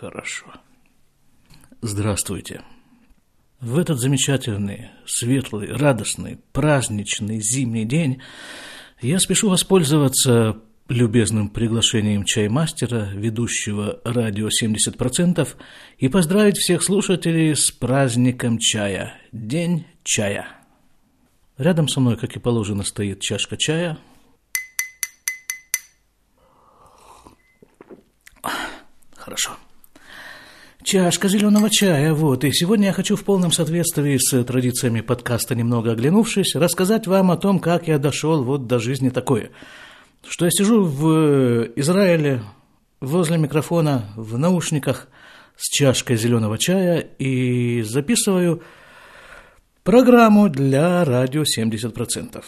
хорошо. 0.00 0.46
Здравствуйте. 1.82 2.62
В 3.60 3.78
этот 3.78 3.98
замечательный, 3.98 4.90
светлый, 5.04 5.70
радостный, 5.72 6.38
праздничный 6.52 7.40
зимний 7.42 7.84
день 7.84 8.22
я 9.02 9.18
спешу 9.18 9.50
воспользоваться 9.50 10.56
любезным 10.88 11.50
приглашением 11.50 12.24
чаймастера, 12.24 13.10
ведущего 13.12 14.00
радио 14.04 14.48
70%, 14.48 15.46
и 15.98 16.08
поздравить 16.08 16.56
всех 16.56 16.82
слушателей 16.82 17.54
с 17.54 17.70
праздником 17.70 18.58
чая. 18.58 19.14
День 19.32 19.86
чая. 20.02 20.48
Рядом 21.58 21.88
со 21.88 22.00
мной, 22.00 22.16
как 22.16 22.34
и 22.36 22.40
положено, 22.40 22.84
стоит 22.84 23.20
чашка 23.20 23.58
чая. 23.58 23.98
Хорошо. 29.14 29.58
Чашка 30.82 31.28
зеленого 31.28 31.68
чая, 31.70 32.14
вот. 32.14 32.42
И 32.42 32.52
сегодня 32.52 32.86
я 32.86 32.92
хочу 32.92 33.14
в 33.14 33.22
полном 33.22 33.52
соответствии 33.52 34.16
с 34.16 34.44
традициями 34.44 35.02
подкаста, 35.02 35.54
немного 35.54 35.92
оглянувшись, 35.92 36.54
рассказать 36.54 37.06
вам 37.06 37.30
о 37.30 37.36
том, 37.36 37.58
как 37.58 37.86
я 37.86 37.98
дошел 37.98 38.42
вот 38.42 38.66
до 38.66 38.78
жизни 38.78 39.10
такой. 39.10 39.50
Что 40.26 40.46
я 40.46 40.50
сижу 40.50 40.82
в 40.84 41.68
Израиле 41.76 42.42
возле 43.00 43.36
микрофона 43.36 44.06
в 44.16 44.38
наушниках 44.38 45.08
с 45.56 45.68
чашкой 45.68 46.16
зеленого 46.16 46.56
чая 46.56 47.00
и 47.18 47.82
записываю 47.82 48.62
программу 49.82 50.48
для 50.48 51.04
радио 51.04 51.42
70%. 51.42 52.42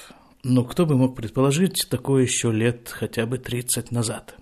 Ну, 0.45 0.65
кто 0.65 0.87
бы 0.87 0.97
мог 0.97 1.15
предположить 1.17 1.87
такое 1.91 2.23
еще 2.23 2.51
лет 2.51 2.89
хотя 2.89 3.27
бы 3.27 3.37
30 3.37 3.91
назад– 3.91 4.37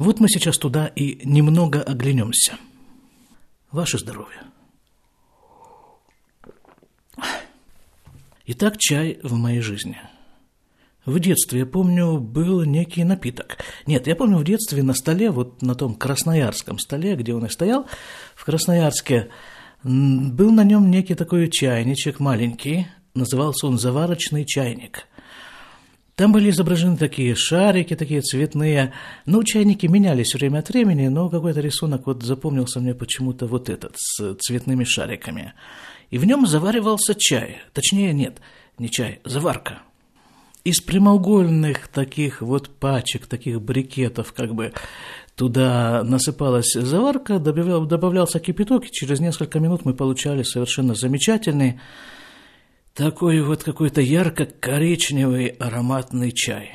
вот 0.00 0.18
мы 0.18 0.28
сейчас 0.28 0.56
туда 0.56 0.86
и 0.86 1.20
немного 1.24 1.82
оглянемся. 1.82 2.54
Ваше 3.70 3.98
здоровье. 3.98 4.40
Итак, 8.46 8.78
чай 8.78 9.20
в 9.22 9.34
моей 9.34 9.60
жизни. 9.60 9.98
В 11.04 11.20
детстве, 11.20 11.60
я 11.60 11.66
помню, 11.66 12.18
был 12.18 12.64
некий 12.64 13.04
напиток. 13.04 13.58
Нет, 13.86 14.06
я 14.06 14.16
помню, 14.16 14.38
в 14.38 14.44
детстве 14.44 14.82
на 14.82 14.94
столе, 14.94 15.30
вот 15.30 15.60
на 15.60 15.74
том 15.74 15.94
красноярском 15.94 16.78
столе, 16.78 17.14
где 17.14 17.34
он 17.34 17.44
и 17.44 17.50
стоял, 17.50 17.86
в 18.34 18.44
Красноярске, 18.44 19.28
был 19.82 20.50
на 20.50 20.64
нем 20.64 20.90
некий 20.90 21.14
такой 21.14 21.48
чайничек 21.50 22.20
маленький, 22.20 22.86
назывался 23.14 23.66
он 23.66 23.78
заварочный 23.78 24.46
чайник. 24.46 25.06
Там 26.20 26.32
были 26.32 26.50
изображены 26.50 26.98
такие 26.98 27.34
шарики, 27.34 27.96
такие 27.96 28.20
цветные. 28.20 28.92
Ну, 29.24 29.42
чайники 29.42 29.86
менялись 29.86 30.34
время 30.34 30.58
от 30.58 30.68
времени, 30.68 31.08
но 31.08 31.30
какой-то 31.30 31.60
рисунок 31.60 32.06
вот 32.06 32.22
запомнился 32.22 32.78
мне 32.78 32.92
почему-то 32.92 33.46
вот 33.46 33.70
этот, 33.70 33.94
с 33.96 34.34
цветными 34.34 34.84
шариками. 34.84 35.54
И 36.10 36.18
в 36.18 36.26
нем 36.26 36.46
заваривался 36.46 37.14
чай. 37.16 37.62
Точнее, 37.72 38.12
нет, 38.12 38.36
не 38.76 38.90
чай, 38.90 39.20
заварка. 39.24 39.78
Из 40.62 40.82
прямоугольных 40.82 41.88
таких 41.88 42.42
вот 42.42 42.68
пачек, 42.68 43.26
таких 43.26 43.62
брикетов, 43.62 44.34
как 44.34 44.54
бы 44.54 44.74
туда 45.36 46.02
насыпалась 46.04 46.74
заварка, 46.74 47.38
добавлялся 47.38 48.40
кипяток, 48.40 48.84
и 48.84 48.92
через 48.92 49.20
несколько 49.20 49.58
минут 49.58 49.86
мы 49.86 49.94
получали 49.94 50.42
совершенно 50.42 50.94
замечательный 50.94 51.80
такой 52.94 53.40
вот 53.42 53.62
какой-то 53.62 54.00
ярко-коричневый 54.00 55.46
ароматный 55.48 56.32
чай. 56.32 56.70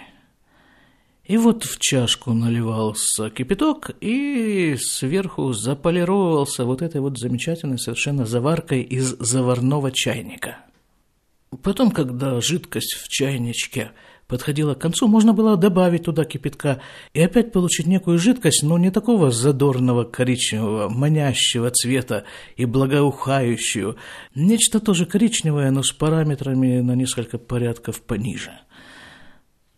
И 1.23 1.37
вот 1.37 1.63
в 1.63 1.79
чашку 1.79 2.33
наливался 2.33 3.31
кипяток, 3.31 3.91
и 3.99 4.75
сверху 4.79 5.53
заполировался 5.53 6.65
вот 6.65 6.83
этой 6.83 7.01
вот 7.01 7.17
замечательной 7.17 7.79
совершенно 7.79 8.25
заваркой 8.25 8.83
из 8.83 9.17
заварного 9.17 9.91
чайника. 9.91 10.59
Потом, 11.63 11.89
когда 11.89 12.39
жидкость 12.41 12.93
в 12.93 13.07
чайничке 13.07 13.91
подходила 14.27 14.73
к 14.73 14.79
концу, 14.79 15.07
можно 15.07 15.33
было 15.33 15.55
добавить 15.57 16.05
туда 16.05 16.25
кипятка 16.25 16.81
и 17.13 17.21
опять 17.21 17.51
получить 17.51 17.85
некую 17.85 18.17
жидкость, 18.17 18.63
но 18.63 18.77
не 18.77 18.91
такого 18.91 19.31
задорного 19.31 20.03
коричневого, 20.03 20.89
манящего 20.89 21.69
цвета 21.71 22.23
и 22.55 22.65
благоухающую. 22.65 23.97
Нечто 24.33 24.79
тоже 24.79 25.05
коричневое, 25.05 25.71
но 25.71 25.83
с 25.83 25.91
параметрами 25.91 26.79
на 26.79 26.95
несколько 26.95 27.37
порядков 27.37 28.01
пониже. 28.01 28.51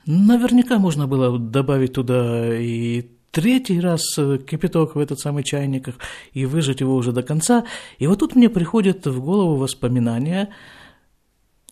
Наверняка 0.06 0.80
можно 0.80 1.08
было 1.08 1.38
добавить 1.38 1.94
туда 1.94 2.58
и 2.58 3.10
третий 3.32 3.82
раз 3.82 4.16
кипяток 4.16 4.96
в 4.96 5.00
этот 5.00 5.20
самый 5.20 5.44
чайник 5.44 5.90
и 6.32 6.46
выжать 6.46 6.80
его 6.80 6.96
уже 6.96 7.12
до 7.12 7.24
конца. 7.24 7.66
И 8.00 8.08
вот 8.08 8.20
тут 8.20 8.36
мне 8.36 8.50
приходит 8.50 9.06
в 9.06 9.20
голову 9.20 9.58
воспоминания– 9.58 10.50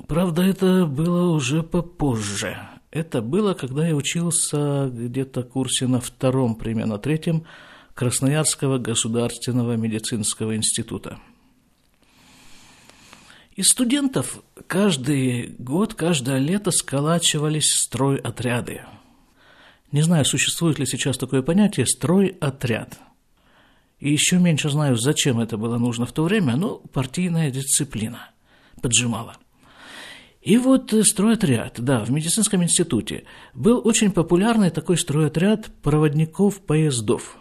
Правда, 0.08 0.42
это 0.42 0.86
было 0.86 1.30
уже 1.34 1.64
попозже. 1.64 2.58
Это 2.92 3.22
было, 3.22 3.54
когда 3.54 3.88
я 3.88 3.96
учился 3.96 4.90
где-то 4.92 5.44
курсе 5.44 5.88
на 5.88 6.00
втором, 6.00 6.56
примерно 6.56 6.98
третьем, 6.98 7.46
Красноярского 7.94 8.78
государственного 8.78 9.78
медицинского 9.78 10.56
института. 10.56 11.20
Из 13.56 13.68
студентов 13.68 14.44
каждый 14.68 15.56
год, 15.58 15.94
каждое 15.94 16.40
лето 16.40 16.72
сколачивались 16.72 17.72
стройотряды. 17.72 18.82
Не 19.94 20.02
знаю, 20.02 20.26
существует 20.26 20.78
ли 20.78 20.86
сейчас 20.86 21.18
такое 21.18 21.42
понятие 21.42 21.86
«стройотряд». 21.86 23.00
И 24.00 24.12
еще 24.12 24.40
меньше 24.40 24.70
знаю, 24.70 24.98
зачем 24.98 25.40
это 25.40 25.58
было 25.58 25.78
нужно 25.78 26.06
в 26.06 26.12
то 26.12 26.24
время, 26.26 26.58
но 26.58 26.80
партийная 26.80 27.50
дисциплина 27.50 28.30
поджимала. 28.82 29.38
И 30.46 30.60
вот 30.60 30.94
э, 30.94 31.04
стройотряд, 31.04 31.80
да, 31.80 32.06
в 32.06 32.12
медицинском 32.12 32.64
институте 32.64 33.24
был 33.56 33.82
очень 33.84 34.12
популярный 34.12 34.70
такой 34.70 34.96
стройотряд 34.96 35.72
проводников 35.82 36.62
поездов. 36.62 37.38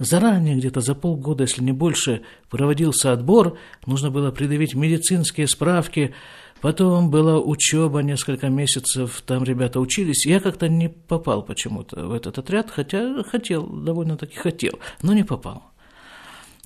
Заранее, 0.00 0.56
где-то 0.56 0.80
за 0.80 0.96
полгода, 0.96 1.44
если 1.44 1.62
не 1.62 1.70
больше, 1.70 2.22
проводился 2.50 3.12
отбор, 3.12 3.56
нужно 3.86 4.10
было 4.10 4.32
предъявить 4.32 4.74
медицинские 4.74 5.46
справки, 5.46 6.12
потом 6.60 7.08
была 7.08 7.38
учеба 7.38 8.00
несколько 8.00 8.48
месяцев, 8.48 9.22
там 9.24 9.44
ребята 9.44 9.78
учились. 9.78 10.26
Я 10.26 10.40
как-то 10.40 10.68
не 10.68 10.88
попал 10.88 11.42
почему-то 11.42 12.04
в 12.04 12.12
этот 12.12 12.38
отряд, 12.38 12.68
хотя 12.68 13.22
хотел, 13.22 13.64
довольно-таки 13.64 14.36
хотел, 14.36 14.80
но 15.02 15.12
не 15.12 15.22
попал. 15.22 15.67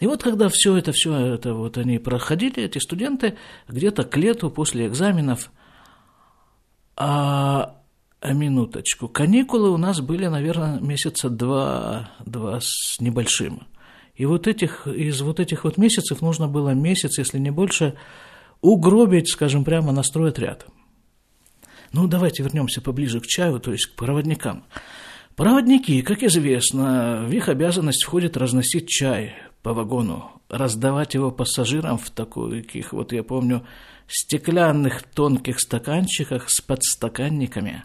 И 0.02 0.06
вот 0.08 0.20
когда 0.20 0.48
все 0.48 0.76
это, 0.76 0.90
все 0.90 1.14
это 1.14 1.54
вот 1.54 1.78
они 1.78 2.00
проходили, 2.00 2.64
эти 2.64 2.78
студенты, 2.78 3.36
где-то 3.68 4.02
к 4.02 4.16
лету 4.16 4.50
после 4.50 4.88
экзаменов, 4.88 5.52
а, 6.96 7.76
а 8.20 8.32
минуточку, 8.32 9.08
каникулы 9.08 9.70
у 9.70 9.76
нас 9.76 10.00
были, 10.00 10.26
наверное, 10.26 10.80
месяца 10.80 11.30
два, 11.30 12.10
два 12.26 12.58
с 12.60 12.98
небольшим. 12.98 13.68
И 14.16 14.26
вот 14.26 14.48
этих, 14.48 14.88
из 14.88 15.20
вот 15.20 15.38
этих 15.38 15.62
вот 15.62 15.76
месяцев 15.76 16.20
нужно 16.20 16.48
было 16.48 16.70
месяц, 16.70 17.18
если 17.18 17.38
не 17.38 17.52
больше, 17.52 17.94
угробить, 18.60 19.30
скажем 19.30 19.62
прямо, 19.62 19.92
на 19.92 20.02
стройотряд. 20.02 20.66
Ну, 21.92 22.08
давайте 22.08 22.42
вернемся 22.42 22.80
поближе 22.80 23.20
к 23.20 23.26
чаю, 23.28 23.60
то 23.60 23.70
есть 23.70 23.86
к 23.86 23.94
проводникам. 23.94 24.64
Проводники, 25.36 26.02
как 26.02 26.24
известно, 26.24 27.24
в 27.24 27.30
их 27.30 27.48
обязанность 27.48 28.02
входит 28.02 28.36
разносить 28.36 28.88
чай, 28.88 29.36
по 29.62 29.72
вагону, 29.74 30.30
раздавать 30.48 31.14
его 31.14 31.30
пассажирам 31.30 31.98
в 31.98 32.10
таких, 32.10 32.92
вот 32.92 33.12
я 33.12 33.22
помню, 33.22 33.64
стеклянных 34.08 35.02
тонких 35.02 35.60
стаканчиках 35.60 36.50
с 36.50 36.60
подстаканниками. 36.60 37.84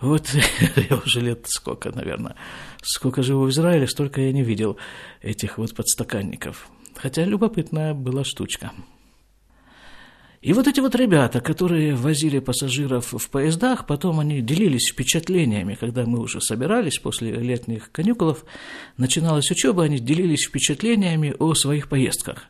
Вот 0.00 0.28
я 0.76 0.96
уже 0.96 1.20
лет 1.20 1.46
сколько, 1.48 1.90
наверное, 1.90 2.36
сколько 2.82 3.22
живу 3.22 3.44
в 3.44 3.50
Израиле, 3.50 3.86
столько 3.86 4.20
я 4.20 4.32
не 4.32 4.42
видел 4.42 4.76
этих 5.22 5.58
вот 5.58 5.74
подстаканников. 5.74 6.68
Хотя 6.94 7.24
любопытная 7.24 7.94
была 7.94 8.24
штучка. 8.24 8.72
И 10.40 10.52
вот 10.52 10.68
эти 10.68 10.78
вот 10.78 10.94
ребята, 10.94 11.40
которые 11.40 11.96
возили 11.96 12.38
пассажиров 12.38 13.12
в 13.12 13.28
поездах, 13.28 13.86
потом 13.86 14.20
они 14.20 14.40
делились 14.40 14.90
впечатлениями, 14.92 15.74
когда 15.74 16.06
мы 16.06 16.20
уже 16.20 16.40
собирались 16.40 16.98
после 16.98 17.32
летних 17.32 17.90
каникулов, 17.90 18.44
начиналась 18.96 19.50
учеба, 19.50 19.84
они 19.84 19.98
делились 19.98 20.46
впечатлениями 20.46 21.34
о 21.40 21.54
своих 21.54 21.88
поездках. 21.88 22.44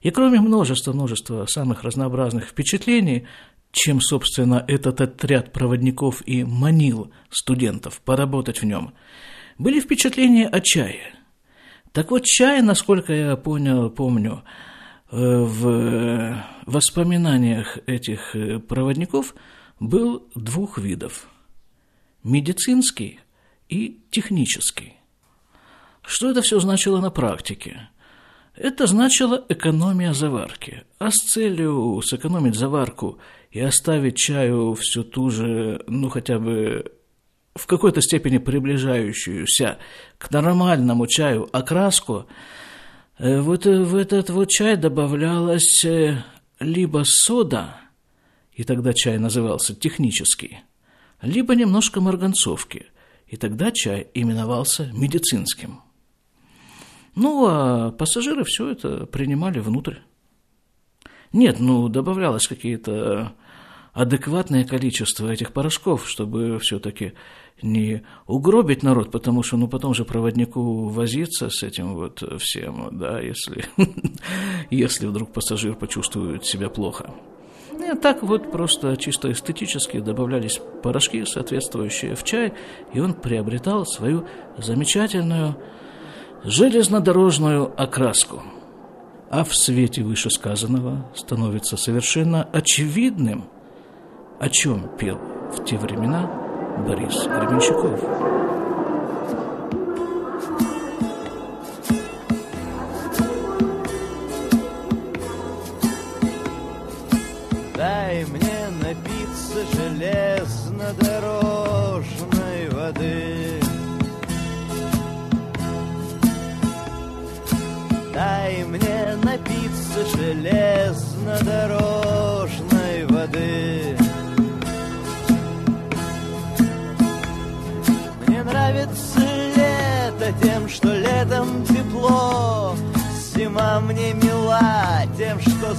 И 0.00 0.10
кроме 0.10 0.40
множества-множества 0.40 1.44
самых 1.46 1.82
разнообразных 1.82 2.46
впечатлений, 2.46 3.26
чем, 3.72 4.00
собственно, 4.00 4.64
этот 4.66 5.02
отряд 5.02 5.52
проводников 5.52 6.22
и 6.26 6.44
манил 6.44 7.12
студентов 7.28 8.00
поработать 8.00 8.62
в 8.62 8.64
нем, 8.64 8.94
были 9.58 9.80
впечатления 9.80 10.48
о 10.48 10.60
чае. 10.60 11.14
Так 11.92 12.10
вот, 12.10 12.24
чай, 12.24 12.62
насколько 12.62 13.12
я 13.12 13.36
понял, 13.36 13.90
помню, 13.90 14.44
Э, 14.44 14.67
в 15.10 16.44
воспоминаниях 16.66 17.78
этих 17.86 18.36
э, 18.36 18.58
проводников 18.58 19.34
был 19.80 20.28
двух 20.34 20.78
видов– 20.78 21.28
медицинский 22.24 23.20
и 23.68 24.00
технический. 24.10 24.94
Что 26.02 26.30
это 26.30 26.42
все 26.42 26.60
значило 26.60 27.00
на 27.00 27.10
практике? 27.10 27.88
Это 28.54 28.86
значило 28.86 29.44
экономия 29.48 30.12
заварки. 30.12 30.82
А 30.98 31.10
с 31.10 31.14
целью 31.14 32.02
сэкономить 32.02 32.56
заварку 32.56 33.18
и 33.50 33.60
оставить 33.60 34.16
чаю 34.16 34.74
всю 34.74 35.04
ту 35.04 35.30
же, 35.30 35.82
ну 35.86 36.08
хотя 36.08 36.38
бы 36.38 36.92
в 37.54 37.66
какой-то 37.66 38.02
степени 38.02 38.38
приближающуюся 38.38 39.78
к 40.18 40.30
нормальному 40.30 41.06
чаю 41.06 41.48
окраску, 41.52 42.26
э, 42.28 42.32
вот 43.18 43.66
в 43.66 43.96
этот 43.96 44.30
вот 44.30 44.48
чай 44.48 44.76
добавлялась 44.76 45.84
э, 45.84 46.24
либо 46.60 47.02
сода, 47.04 47.74
и 48.52 48.64
тогда 48.64 48.92
чай 48.92 49.18
назывался 49.18 49.74
технический, 49.74 50.60
либо 51.20 51.56
немножко 51.56 52.00
марганцовки, 52.00 52.86
и 53.26 53.36
тогда 53.36 53.72
чай 53.72 54.08
именовался 54.14 54.90
медицинским. 54.92 55.80
Ну, 57.16 57.46
а 57.48 57.90
пассажиры 57.90 58.44
все 58.44 58.70
это 58.70 59.06
принимали 59.06 59.58
внутрь. 59.58 59.96
Нет, 61.32 61.58
ну, 61.58 61.88
добавлялось 61.88 62.46
какие-то 62.46 63.34
адекватное 63.92 64.64
количество 64.64 65.28
этих 65.28 65.52
порошков, 65.52 66.08
чтобы 66.08 66.60
все-таки 66.60 67.14
не 67.62 68.02
угробить 68.26 68.82
народ, 68.82 69.10
потому 69.10 69.42
что, 69.42 69.56
ну, 69.56 69.68
потом 69.68 69.94
же 69.94 70.04
проводнику 70.04 70.88
возиться 70.88 71.50
с 71.50 71.62
этим 71.62 71.94
вот 71.94 72.22
всем, 72.40 72.88
да, 72.92 73.20
если, 73.20 73.64
если 74.70 75.06
вдруг 75.06 75.32
пассажир 75.32 75.74
почувствует 75.74 76.44
себя 76.44 76.68
плохо. 76.68 77.14
И 77.72 77.96
так 77.96 78.22
вот 78.22 78.50
просто 78.50 78.96
чисто 78.96 79.30
эстетически 79.30 80.00
добавлялись 80.00 80.60
порошки, 80.82 81.24
соответствующие 81.24 82.14
в 82.14 82.24
чай, 82.24 82.52
и 82.92 83.00
он 83.00 83.14
приобретал 83.14 83.86
свою 83.86 84.26
замечательную 84.56 85.56
железнодорожную 86.44 87.72
окраску. 87.80 88.42
А 89.30 89.44
в 89.44 89.54
свете 89.54 90.02
вышесказанного 90.02 91.06
становится 91.14 91.76
совершенно 91.76 92.44
очевидным, 92.44 93.44
о 94.40 94.48
чем 94.48 94.88
пел 94.96 95.18
в 95.52 95.64
те 95.64 95.76
времена 95.76 96.47
Борис 96.86 97.26
Гребенщиков. 97.26 98.00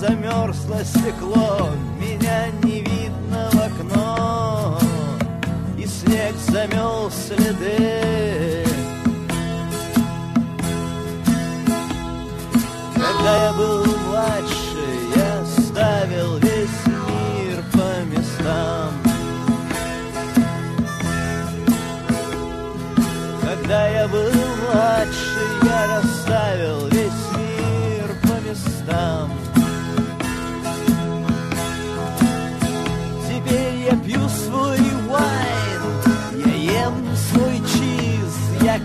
Замерзло 0.09 0.83
стекло, 0.83 1.69
Меня 1.99 2.47
не 2.63 2.81
видно 2.81 3.49
в 3.51 3.59
окно, 3.59 4.79
и 5.77 5.85
снег 5.85 6.35
замел 6.47 7.11
следы. 7.11 8.65
Когда 12.95 13.45
я 13.45 13.53
был 13.53 13.88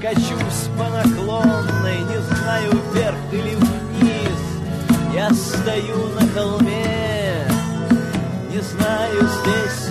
качусь 0.04 0.68
по 0.76 0.84
наклонной, 0.90 2.00
не 2.00 2.20
знаю 2.20 2.72
вверх 2.92 3.16
или 3.32 3.54
вниз. 3.54 4.40
Я 5.14 5.30
стою 5.30 6.08
на 6.08 6.28
холме, 6.28 7.48
не 8.52 8.60
знаю, 8.60 9.22
здесь 9.22 9.83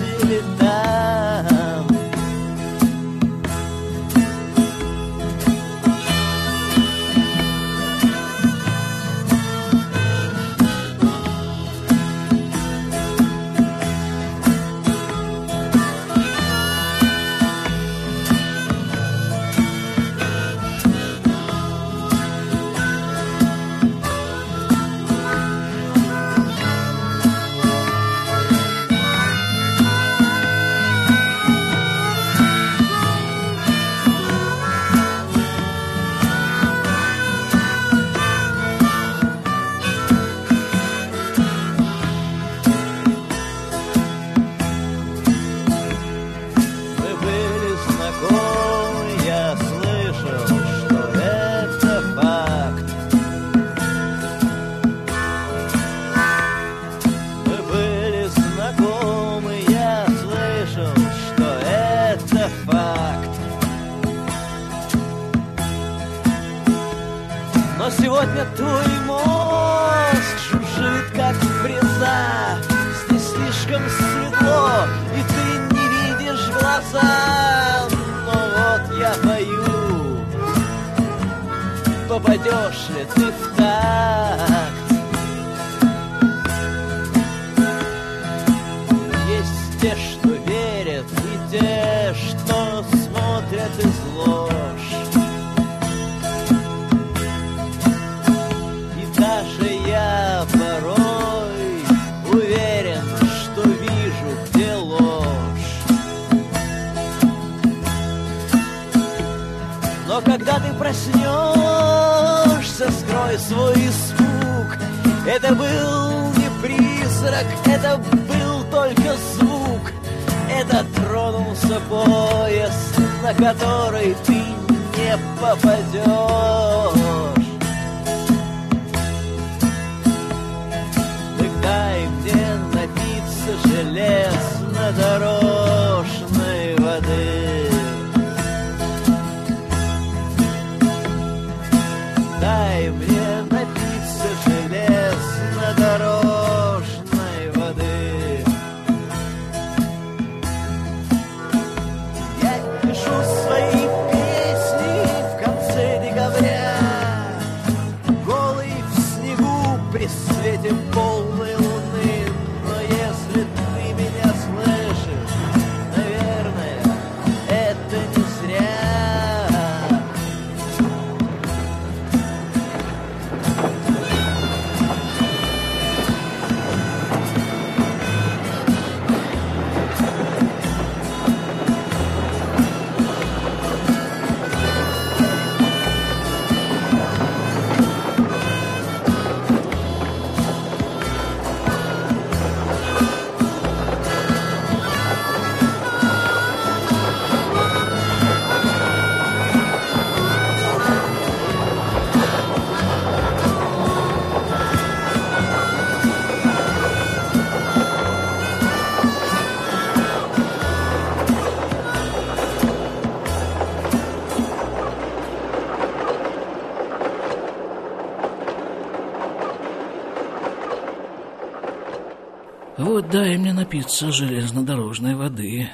дай 223.14 223.38
мне 223.38 223.52
напиться 223.52 224.10
железнодорожной 224.10 225.14
воды. 225.14 225.68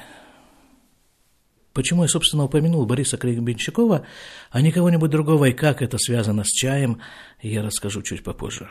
Почему 1.73 2.03
я, 2.03 2.07
собственно, 2.07 2.43
упомянул 2.43 2.85
Бориса 2.85 3.17
Кригбенщикова, 3.17 4.05
а 4.51 4.61
не 4.61 4.71
кого-нибудь 4.71 5.09
другого, 5.09 5.45
и 5.45 5.51
как 5.51 5.81
это 5.81 5.97
связано 5.97 6.43
с 6.43 6.49
чаем, 6.49 7.01
я 7.41 7.63
расскажу 7.63 8.03
чуть 8.03 8.23
попозже. 8.23 8.69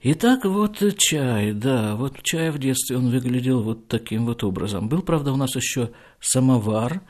Итак, 0.00 0.44
вот 0.44 0.82
чай, 0.98 1.52
да, 1.52 1.94
вот 1.94 2.20
чай 2.24 2.50
в 2.50 2.58
детстве 2.58 2.96
он 2.96 3.10
выглядел 3.10 3.62
вот 3.62 3.86
таким 3.86 4.26
вот 4.26 4.42
образом. 4.42 4.88
Был, 4.88 5.02
правда, 5.02 5.32
у 5.32 5.36
нас 5.36 5.54
еще 5.54 5.92
самовар, 6.18 7.00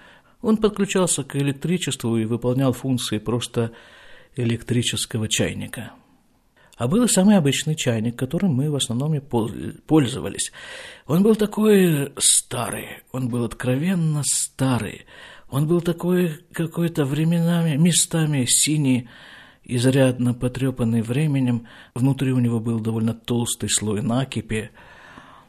он 0.42 0.58
подключался 0.58 1.24
к 1.24 1.34
электричеству 1.34 2.18
и 2.18 2.26
выполнял 2.26 2.74
функции 2.74 3.16
просто 3.16 3.72
электрического 4.36 5.28
чайника– 5.28 5.92
а 6.76 6.88
был 6.88 7.08
самый 7.08 7.36
обычный 7.36 7.74
чайник, 7.74 8.16
которым 8.16 8.54
мы 8.54 8.70
в 8.70 8.76
основном 8.76 9.14
и 9.14 9.20
пользовались. 9.20 10.52
Он 11.06 11.22
был 11.22 11.34
такой 11.34 12.12
старый, 12.18 13.02
он 13.12 13.28
был 13.28 13.44
откровенно 13.44 14.22
старый. 14.24 15.06
Он 15.48 15.66
был 15.66 15.80
такой 15.80 16.40
какой-то 16.52 17.04
временами, 17.04 17.76
местами 17.76 18.44
синий, 18.46 19.08
изрядно 19.64 20.34
потрепанный 20.34 21.02
временем. 21.02 21.66
Внутри 21.94 22.32
у 22.32 22.40
него 22.40 22.60
был 22.60 22.80
довольно 22.80 23.14
толстый 23.14 23.68
слой 23.68 24.02
накипи– 24.02 24.70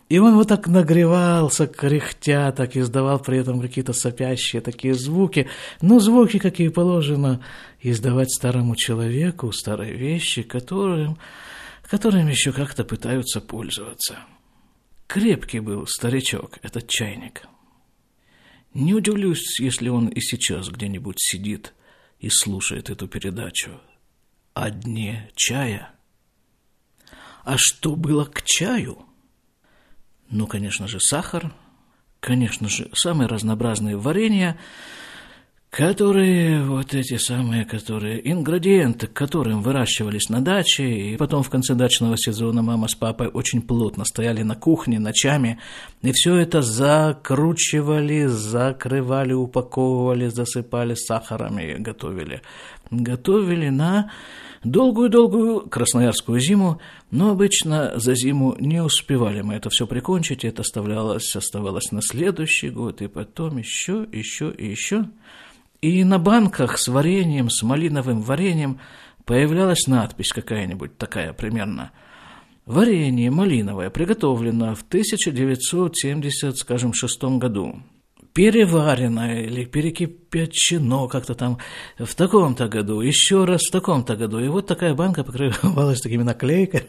и 0.09 0.19
он 0.19 0.35
вот 0.35 0.47
так 0.47 0.67
нагревался, 0.67 1.67
кряхтя, 1.67 2.51
так 2.53 2.77
издавал 2.77 3.19
при 3.19 3.39
этом 3.39 3.59
какие-то 3.59 3.91
сопящие 3.91 4.61
такие 4.61 4.93
звуки. 4.93 5.49
Ну, 5.81 5.99
звуки, 5.99 6.39
какие 6.39 6.69
положено 6.69 7.43
издавать 7.81 8.31
старому 8.31 8.77
человеку, 8.77 9.51
старые 9.51 9.95
вещи, 9.95 10.43
которым, 10.43 11.17
которым 11.89 12.29
еще 12.29 12.53
как-то 12.53 12.85
пытаются 12.85 13.41
пользоваться. 13.41 14.19
Крепкий 15.07 15.59
был 15.59 15.85
старичок, 15.87 16.57
этот 16.61 16.87
чайник. 16.87 17.43
Не 18.73 18.93
удивлюсь, 18.93 19.59
если 19.59 19.89
он 19.89 20.07
и 20.07 20.21
сейчас 20.21 20.69
где-нибудь 20.69 21.17
сидит 21.17 21.73
и 22.19 22.29
слушает 22.29 22.89
эту 22.89 23.09
передачу 23.09 23.71
о 24.53 24.69
дне 24.69 25.31
чая. 25.35 25.91
А 27.43 27.55
что 27.57 27.95
было 27.97 28.23
к 28.23 28.43
чаю– 28.43 28.99
ну, 30.29 30.47
конечно 30.47 30.87
же, 30.87 30.99
сахар, 30.99 31.53
конечно 32.19 32.67
же, 32.69 32.89
самые 32.93 33.27
разнообразные 33.27 33.97
варенья, 33.97 34.57
которые, 35.69 36.63
вот 36.63 36.93
эти 36.93 37.17
самые, 37.17 37.65
которые, 37.65 38.31
ингредиенты, 38.31 39.07
которым 39.07 39.61
выращивались 39.61 40.29
на 40.29 40.41
даче, 40.41 40.83
и 40.87 41.17
потом 41.17 41.43
в 41.43 41.49
конце 41.49 41.75
дачного 41.75 42.17
сезона 42.17 42.61
мама 42.61 42.87
с 42.87 42.95
папой 42.95 43.27
очень 43.27 43.61
плотно 43.61 44.05
стояли 44.05 44.43
на 44.43 44.55
кухне 44.55 44.97
ночами, 44.99 45.59
и 46.01 46.11
все 46.13 46.35
это 46.37 46.61
закручивали, 46.61 48.25
закрывали, 48.25 49.33
упаковывали, 49.33 50.27
засыпали 50.27 50.95
сахаром 50.95 51.59
и 51.59 51.75
готовили. 51.75 52.41
Готовили 52.89 53.69
на 53.69 54.11
долгую-долгую 54.71 55.69
красноярскую 55.69 56.39
зиму, 56.39 56.79
но 57.11 57.31
обычно 57.31 57.93
за 57.95 58.15
зиму 58.15 58.55
не 58.59 58.81
успевали 58.81 59.41
мы 59.41 59.55
это 59.55 59.69
все 59.69 59.87
прикончить, 59.87 60.45
это 60.45 60.61
оставлялось, 60.61 61.35
оставалось 61.35 61.91
на 61.91 62.01
следующий 62.01 62.69
год, 62.69 63.01
и 63.01 63.07
потом 63.07 63.57
еще, 63.57 64.07
еще 64.11 64.51
и 64.51 64.67
еще. 64.67 65.05
И 65.81 66.03
на 66.03 66.19
банках 66.19 66.77
с 66.77 66.87
вареньем, 66.87 67.49
с 67.49 67.61
малиновым 67.63 68.21
вареньем 68.21 68.79
появлялась 69.25 69.87
надпись 69.87 70.31
какая-нибудь 70.31 70.97
такая 70.97 71.33
примерно. 71.33 71.91
Варенье 72.65 73.31
малиновое 73.31 73.89
приготовлено 73.89 74.75
в 74.75 74.81
1970, 74.81 76.57
скажем, 76.57 76.93
шестом 76.93 77.39
году 77.39 77.81
переварено 78.37 79.41
или 79.41 79.65
перекипячено 79.65 81.07
как-то 81.07 81.33
там 81.33 81.57
в 81.97 82.13
таком-то 82.13 82.67
году, 82.67 83.01
еще 83.01 83.45
раз 83.45 83.61
в 83.63 83.71
таком-то 83.71 84.15
году. 84.15 84.37
И 84.37 84.47
вот 84.47 84.67
такая 84.67 84.93
банка 84.93 85.23
покрывалась 85.23 86.01
такими 86.01 86.21
наклейками. 86.21 86.85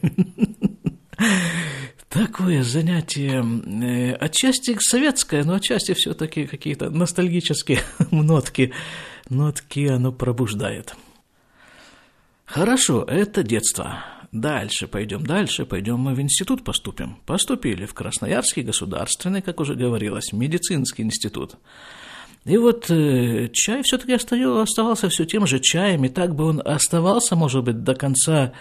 Такое 2.11 2.63
занятие, 2.63 3.43
э, 3.43 4.13
отчасти 4.13 4.77
советское, 4.79 5.43
но 5.45 5.55
отчасти 5.55 5.95
все-таки 5.95 6.47
какие-то 6.47 6.91
ностальгические 6.91 7.81
нотки, 8.11 8.73
нотки 9.31 9.87
оно 9.87 10.13
пробуждает. 10.13 10.97
Хорошо, 12.45 13.05
это 13.05 13.43
детство. 13.43 14.05
Дальше, 14.33 14.87
пойдем 14.87 15.25
дальше, 15.25 15.65
пойдем 15.65 16.01
мы 16.01 16.15
в 16.15 16.21
институт 16.21 16.63
поступим. 16.63 17.17
Поступили 17.25 17.87
в 17.87 17.95
Красноярский 17.95 18.63
государственный, 18.63 19.41
как 19.41 19.59
уже 19.61 19.75
говорилось, 19.75 20.33
медицинский 20.33 21.03
институт. 21.03 21.57
И 22.45 22.57
вот 22.57 22.91
э, 22.91 23.49
чай 23.53 23.83
все-таки 23.83 24.13
оставался 24.13 25.09
все 25.09 25.25
тем 25.25 25.47
же 25.47 25.61
чаем, 25.61 26.05
и 26.05 26.09
так 26.09 26.35
бы 26.35 26.45
он 26.45 26.63
оставался, 26.65 27.37
может 27.37 27.65
быть, 27.65 27.83
до 27.83 27.95
конца 27.95 28.53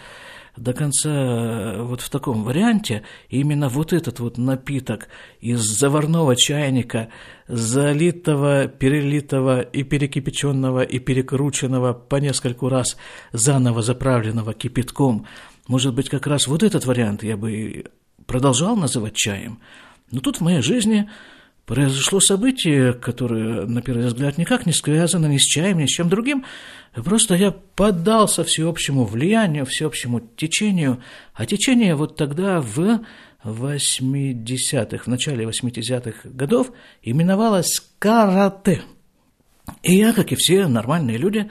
до 0.58 0.74
конца 0.74 1.10
э, 1.10 1.82
вот 1.82 2.02
в 2.02 2.10
таком 2.10 2.44
варианте 2.44 3.04
именно 3.30 3.70
вот 3.70 3.94
этот 3.94 4.20
вот 4.20 4.38
напиток 4.38 5.08
из 5.40 5.60
заварного 5.60 6.36
чайника, 6.36 7.10
залитого, 7.48 8.68
перелитого 8.68 9.62
и 9.62 9.84
перекипяченного 9.84 10.84
и 10.84 11.00
перекрученного 11.00 11.94
по 11.94 12.16
нескольку 12.18 12.70
раз 12.70 12.98
заново 13.32 13.82
заправленного 13.82 14.54
кипятком, 14.54 15.28
может 15.68 15.94
быть, 15.94 16.10
как 16.10 16.28
раз 16.28 16.48
вот 16.48 16.64
этот 16.64 16.86
вариант 16.86 17.24
я 17.24 17.38
бы 17.38 17.86
продолжал 18.26 18.76
называть 18.76 19.16
чаем. 19.16 19.60
Но 20.12 20.22
тут 20.22 20.38
в 20.38 20.42
моей 20.42 20.62
жизни 20.62 21.10
произошло 21.66 22.22
событие, 22.22 22.94
которое, 22.94 23.66
на 23.66 23.82
первый 23.82 24.08
взгляд, 24.08 24.38
никак 24.38 24.66
не 24.66 24.72
связано 24.72 25.26
ни 25.26 25.38
с 25.38 25.44
чаем, 25.44 25.80
ни 25.80 25.86
с 25.86 25.90
чем 25.90 26.08
другим. 26.08 26.46
Просто 26.94 27.36
я 27.36 27.52
поддался 27.52 28.44
всеобщему 28.46 29.04
влиянию, 29.04 29.66
всеобщему 29.66 30.22
течению. 30.22 31.04
А 31.34 31.46
течение 31.46 31.96
вот 31.96 32.16
тогда 32.16 32.62
в 32.62 33.02
80-х, 33.44 35.04
в 35.04 35.08
начале 35.08 35.46
80-х 35.46 36.30
годов 36.30 36.72
именовалось 37.02 37.84
карате. 38.00 38.84
И 39.84 39.96
я, 39.96 40.14
как 40.14 40.32
и 40.32 40.36
все 40.36 40.68
нормальные 40.68 41.18
люди, 41.18 41.50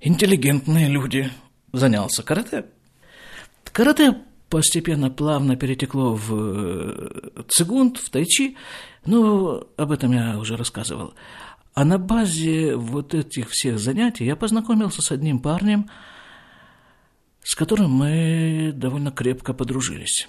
интеллигентные 0.00 0.88
люди, 0.88 1.30
занялся 1.72 2.22
карате. 2.22 2.66
Карате 3.72 4.14
постепенно, 4.50 5.10
плавно 5.10 5.56
перетекло 5.56 6.14
в 6.14 6.30
э, 6.34 7.42
цигунт, 7.48 7.96
в 7.96 8.10
тайчи, 8.10 8.56
ну, 9.06 9.66
об 9.78 9.90
этом 9.90 10.12
я 10.12 10.38
уже 10.38 10.56
рассказывал. 10.56 11.14
А 11.72 11.86
на 11.86 11.98
базе 11.98 12.76
вот 12.76 13.14
этих 13.14 13.48
всех 13.48 13.78
занятий 13.78 14.26
я 14.26 14.36
познакомился 14.36 15.00
с 15.00 15.10
одним 15.10 15.38
парнем, 15.38 15.88
с 17.42 17.54
которым 17.54 17.92
мы 17.92 18.72
довольно 18.74 19.10
крепко 19.10 19.54
подружились. 19.54 20.28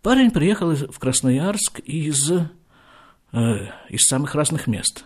Парень 0.00 0.30
приехал 0.30 0.72
в 0.72 0.98
Красноярск 1.00 1.80
из, 1.80 2.30
э, 2.30 3.70
из 3.88 4.06
самых 4.06 4.36
разных 4.36 4.68
мест. 4.68 5.04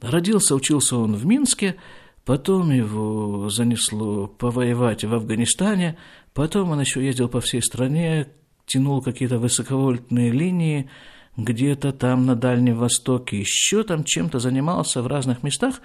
Родился, 0.00 0.54
учился 0.54 0.96
он 0.96 1.16
в 1.16 1.26
Минске– 1.26 1.76
Потом 2.26 2.72
его 2.72 3.48
занесло 3.50 4.26
повоевать 4.26 5.04
в 5.04 5.14
Афганистане, 5.14 5.96
потом 6.34 6.72
он 6.72 6.80
еще 6.80 7.02
ездил 7.02 7.28
по 7.28 7.40
всей 7.40 7.62
стране, 7.62 8.26
тянул 8.66 9.00
какие-то 9.00 9.38
высоковольтные 9.38 10.32
линии, 10.32 10.90
где-то 11.36 11.92
там 11.92 12.26
на 12.26 12.34
Дальнем 12.34 12.78
Востоке, 12.78 13.38
еще 13.38 13.84
там 13.84 14.02
чем-то 14.02 14.40
занимался 14.40 15.02
в 15.02 15.06
разных 15.06 15.44
местах, 15.44 15.80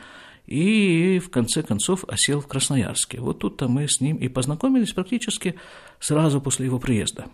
и 0.47 1.19
в 1.19 1.29
конце 1.29 1.61
концов 1.61 2.05
осел 2.07 2.41
в 2.41 2.47
Красноярске. 2.47 3.21
Вот 3.21 3.37
тут-то 3.37 3.67
мы 3.67 3.87
с 3.87 4.01
ним 4.01 4.17
и 4.17 4.27
познакомились 4.27 4.93
практически 4.93 5.59
сразу 5.99 6.41
после 6.41 6.65
его 6.65 6.79
приезда. 6.79 7.27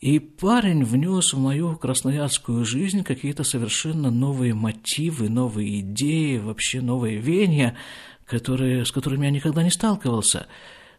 И 0.00 0.20
парень 0.20 0.84
внес 0.84 1.32
в 1.32 1.38
мою 1.38 1.76
красноярскую 1.76 2.64
жизнь 2.64 3.02
какие-то 3.02 3.42
совершенно 3.42 4.10
новые 4.10 4.54
мотивы, 4.54 5.28
новые 5.28 5.80
идеи, 5.80 6.38
вообще 6.38 6.80
новые 6.80 7.18
веяния, 7.18 7.76
которые, 8.24 8.84
с 8.84 8.92
которыми 8.92 9.24
я 9.24 9.32
никогда 9.32 9.64
не 9.64 9.70
сталкивался. 9.70 10.46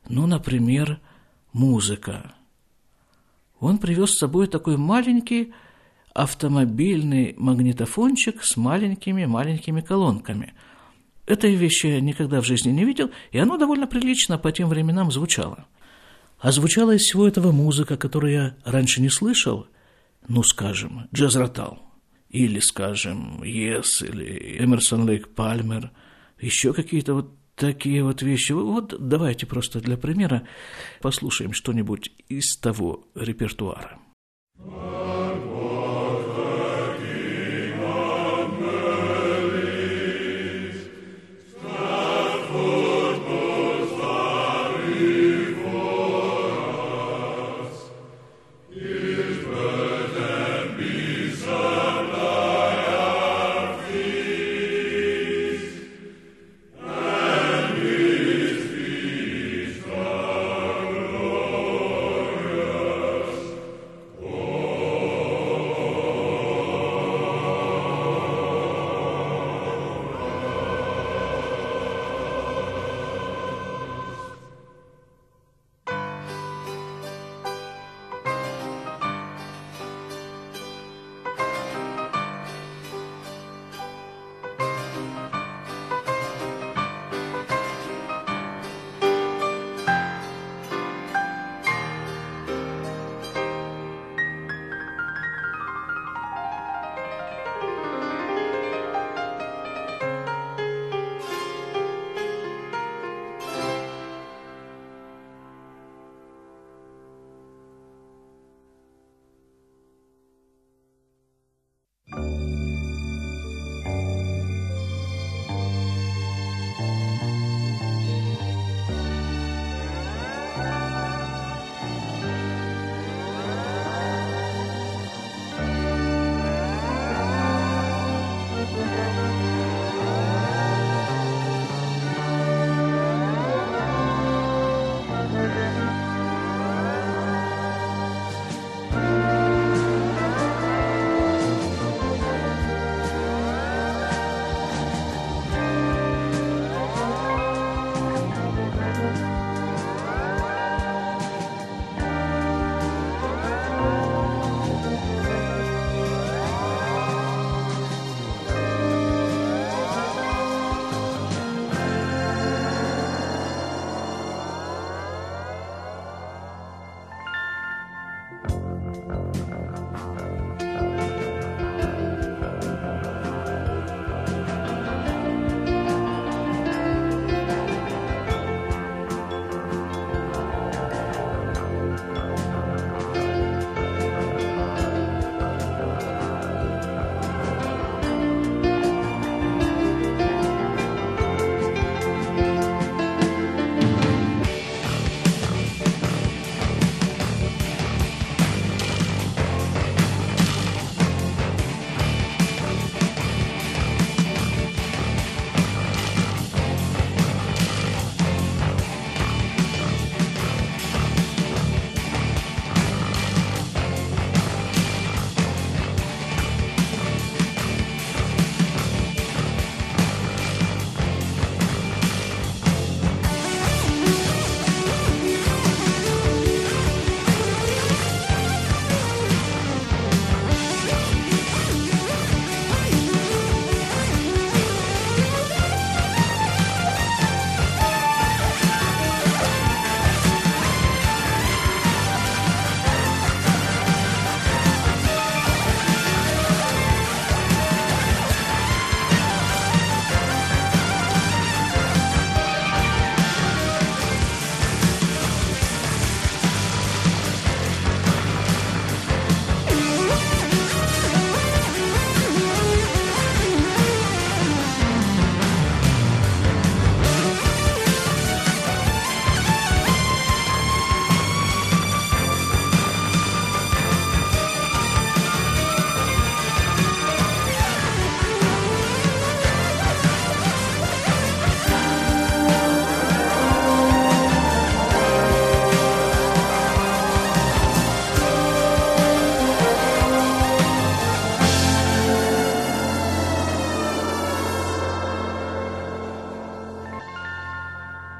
Ну, 0.10 0.28
например, 0.28 1.00
музыка. 1.54 2.34
Он 3.62 3.78
привез 3.78 4.12
с 4.12 4.20
собой 4.20 4.48
такой 4.48 4.76
маленький 4.76 5.54
автомобильный 6.14 7.36
магнитофончик 7.38 8.44
с 8.44 8.58
маленькими-маленькими 8.58 9.80
колонками. 9.80 10.54
Этой 11.26 11.56
вещи 11.56 11.86
я 11.86 12.02
никогда 12.02 12.42
в 12.42 12.46
жизни 12.46 12.72
не 12.72 12.84
видел, 12.84 13.12
и 13.32 13.38
оно 13.38 13.56
довольно 13.56 13.88
прилично 13.88 14.38
по 14.38 14.52
тем 14.52 14.68
временам 14.68 15.10
звучало– 15.10 15.68
а 16.40 16.52
звучала 16.52 16.96
из 16.96 17.02
всего 17.02 17.28
этого 17.28 17.52
музыка, 17.52 17.98
которую 17.98 18.34
я 18.34 18.56
раньше 18.64 19.02
не 19.02 19.10
слышал, 19.10 19.68
ну, 20.28 20.44
скажем, 20.44 21.08
Джаз 21.14 21.36
Ротал, 21.36 21.80
или, 22.30 22.60
скажем, 22.60 23.42
Yes, 23.44 24.08
или 24.08 24.58
Эмерсон 24.64 25.06
Лейк 25.06 25.30
Пальмер, 25.30 25.92
еще 26.40 26.74
какие-то 26.74 27.14
вот 27.16 27.34
такие 27.56 28.04
вот 28.04 28.22
вещи. 28.22 28.54
Вот 28.54 28.96
давайте 28.98 29.46
просто 29.46 29.82
для 29.82 29.98
примера 29.98 30.48
послушаем 31.02 31.54
что-нибудь 31.54 32.12
из 32.30 32.58
того 32.58 33.08
репертуара. 33.16 34.00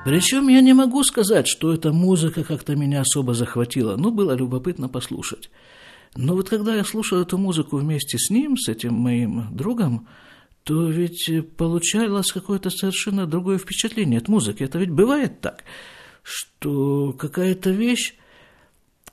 Причем 0.10 0.48
я 0.48 0.62
не 0.62 0.74
могу 0.74 1.04
сказать, 1.04 1.48
что 1.48 1.72
эта 1.72 1.94
музыка 1.94 2.44
как-то 2.44 2.76
меня 2.76 3.02
особо 3.02 3.36
захватила. 3.36 3.96
Ну, 3.96 4.10
было 4.10 4.32
любопытно 4.32 4.90
послушать. 4.90 5.52
Но 6.16 6.34
вот 6.34 6.50
когда 6.50 6.76
я 6.76 6.84
слушал 6.84 7.22
эту 7.22 7.38
музыку 7.38 7.78
вместе 7.78 8.18
с 8.18 8.32
ним, 8.32 8.58
с 8.58 8.70
этим 8.70 8.96
моим 8.96 9.56
другом, 9.56 10.08
то 10.64 10.90
ведь 10.90 11.30
получалось 11.58 12.32
какое-то 12.32 12.72
совершенно 12.72 13.28
другое 13.28 13.60
впечатление 13.60 14.18
от 14.18 14.30
музыки. 14.30 14.64
Это 14.64 14.80
ведь 14.80 14.90
бывает 14.90 15.42
так, 15.42 15.64
что 16.24 17.14
какая-то 17.14 17.70
вещь, 17.70 18.16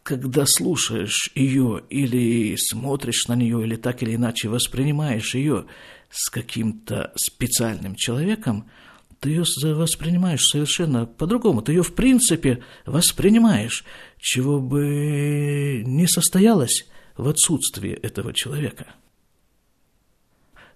когда 0.02 0.46
слушаешь 0.46 1.30
ее 1.34 1.82
или 1.90 2.56
смотришь 2.56 3.28
на 3.28 3.34
нее, 3.34 3.62
или 3.64 3.76
так 3.76 4.02
или 4.02 4.14
иначе 4.14 4.48
воспринимаешь 4.48 5.34
ее 5.34 5.66
с 6.08 6.30
каким-то 6.30 7.12
специальным 7.16 7.96
человеком– 7.96 8.70
ты 9.20 9.30
ее 9.30 9.44
воспринимаешь 9.74 10.44
совершенно 10.44 11.06
по-другому. 11.06 11.62
Ты 11.62 11.72
ее, 11.72 11.82
в 11.82 11.94
принципе, 11.94 12.62
воспринимаешь, 12.84 13.84
чего 14.18 14.60
бы 14.60 15.82
не 15.86 16.06
состоялось 16.06 16.86
в 17.16 17.28
отсутствии 17.28 17.92
этого 17.92 18.32
человека. 18.32 18.94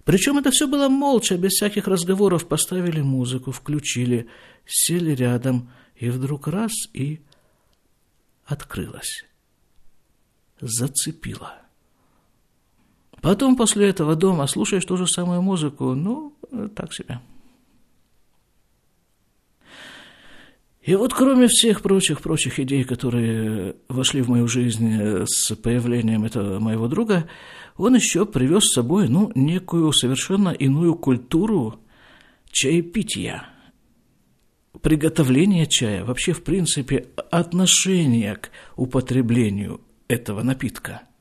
Причем 0.03 0.39
это 0.39 0.49
все 0.49 0.67
было 0.67 0.89
молча, 0.89 1.37
без 1.37 1.51
всяких 1.51 1.87
разговоров. 1.87 2.47
Поставили 2.47 3.01
музыку, 3.01 3.51
включили, 3.51 4.27
сели 4.65 5.11
рядом, 5.11 5.71
и 5.95 6.09
вдруг 6.09 6.47
раз 6.47 6.71
и 6.93 7.21
открылась. 8.45 9.23
Зацепила. 10.59 11.61
Потом 13.21 13.55
после 13.55 13.87
этого 13.89 14.15
дома 14.15 14.47
слушаешь 14.47 14.85
ту 14.85 14.97
же 14.97 15.05
самую 15.05 15.43
музыку, 15.43 15.93
ну, 15.93 16.35
так 16.75 16.91
себе. 16.93 17.19
И 20.81 20.95
вот 20.95 21.13
кроме 21.13 21.47
всех 21.47 21.81
прочих-прочих 21.81 22.59
идей, 22.59 22.83
которые 22.83 23.75
вошли 23.87 24.21
в 24.21 24.29
мою 24.29 24.47
жизнь 24.47 25.25
с 25.27 25.55
появлением 25.55 26.25
этого 26.25 26.59
моего 26.59 26.87
друга, 26.87 27.29
он 27.77 27.95
еще 27.95 28.25
привез 28.25 28.65
с 28.65 28.73
собой, 28.73 29.07
ну, 29.07 29.31
некую 29.35 29.91
совершенно 29.93 30.49
иную 30.49 30.95
культуру 30.95 31.79
чаепития, 32.49 33.47
приготовления 34.81 35.67
чая, 35.67 36.03
вообще, 36.03 36.33
в 36.33 36.43
принципе, 36.43 37.07
отношение 37.29 38.35
к 38.35 38.49
употреблению 38.75 39.81
этого 40.07 40.41
напитка– 40.41 41.03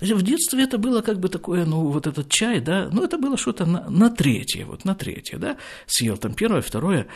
в 0.00 0.22
детстве 0.22 0.64
это 0.64 0.78
было 0.78 1.00
как 1.02 1.18
бы 1.18 1.28
такое, 1.28 1.64
ну, 1.64 1.86
вот 1.86 2.06
этот 2.06 2.28
чай, 2.28 2.60
да, 2.60 2.88
ну, 2.92 3.02
это 3.02 3.18
было 3.18 3.36
что-то 3.36 3.64
на, 3.66 3.88
на 3.88 4.10
третье, 4.10 4.66
вот 4.66 4.84
на 4.84 4.94
третье, 4.94 5.38
да, 5.38 5.56
съел 5.86 6.16
там 6.16 6.34
первое, 6.34 6.60
второе, 6.60 7.06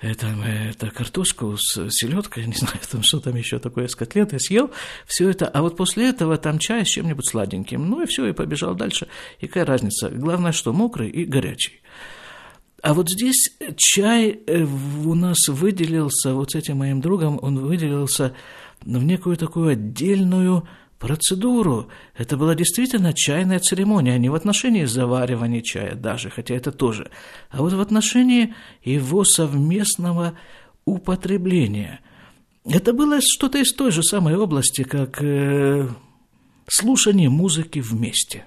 это, 0.00 0.28
это 0.28 0.90
картошку 0.90 1.56
с 1.58 1.88
селедкой, 1.90 2.46
не 2.46 2.54
знаю, 2.54 2.78
там 2.90 3.02
что 3.02 3.20
там 3.20 3.36
еще 3.36 3.58
такое, 3.58 3.88
с 3.88 3.94
котлетой 3.94 4.40
съел, 4.40 4.70
все 5.06 5.28
это, 5.28 5.46
а 5.46 5.62
вот 5.62 5.76
после 5.76 6.08
этого 6.08 6.36
там 6.38 6.58
чай 6.58 6.84
с 6.84 6.88
чем-нибудь 6.88 7.28
сладеньким, 7.28 7.88
ну 7.88 8.02
и 8.02 8.06
все, 8.06 8.26
и 8.26 8.32
побежал 8.32 8.74
дальше, 8.74 9.08
и 9.40 9.46
какая 9.46 9.64
разница, 9.64 10.08
главное, 10.10 10.52
что 10.52 10.72
мокрый 10.72 11.10
и 11.10 11.24
горячий. 11.24 11.80
А 12.82 12.94
вот 12.94 13.10
здесь 13.10 13.56
чай 13.76 14.40
э, 14.46 14.64
у 14.64 15.14
нас 15.14 15.48
выделился, 15.48 16.34
вот 16.34 16.52
с 16.52 16.54
этим 16.54 16.78
моим 16.78 17.02
другом, 17.02 17.38
он 17.42 17.58
выделился 17.58 18.34
в 18.80 19.04
некую 19.04 19.36
такую 19.36 19.72
отдельную 19.72 20.66
процедуру. 21.00 21.88
Это 22.14 22.36
была 22.36 22.54
действительно 22.54 23.12
чайная 23.12 23.58
церемония, 23.58 24.18
не 24.18 24.28
в 24.28 24.34
отношении 24.34 24.84
заваривания 24.84 25.62
чая 25.62 25.94
даже, 25.94 26.28
хотя 26.30 26.54
это 26.54 26.70
тоже, 26.70 27.10
а 27.50 27.62
вот 27.62 27.72
в 27.72 27.80
отношении 27.80 28.54
его 28.84 29.24
совместного 29.24 30.34
употребления. 30.84 32.00
Это 32.64 32.92
было 32.92 33.18
что-то 33.22 33.58
из 33.58 33.72
той 33.72 33.90
же 33.90 34.02
самой 34.02 34.36
области, 34.36 34.82
как 34.82 35.22
э, 35.22 35.88
слушание 36.68 37.30
музыки 37.30 37.78
вместе. 37.78 38.44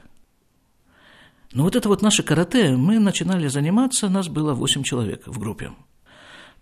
Но 1.53 1.63
вот 1.63 1.75
это 1.75 1.89
вот 1.89 2.03
наше 2.03 2.21
карате, 2.21 2.75
мы 2.75 2.99
начинали 2.99 3.47
заниматься, 3.47 4.09
нас 4.09 4.27
было 4.27 4.53
8 4.53 4.83
человек 4.83 5.23
в 5.25 5.39
группе. 5.39 5.71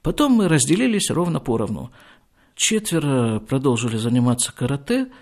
Потом 0.01 0.31
мы 0.31 0.47
разделились 0.47 1.09
ровно 1.09 1.41
поровну. 1.41 1.91
Четверо 2.55 3.39
продолжили 3.39 3.97
заниматься 3.97 4.53
карате– 4.53 5.07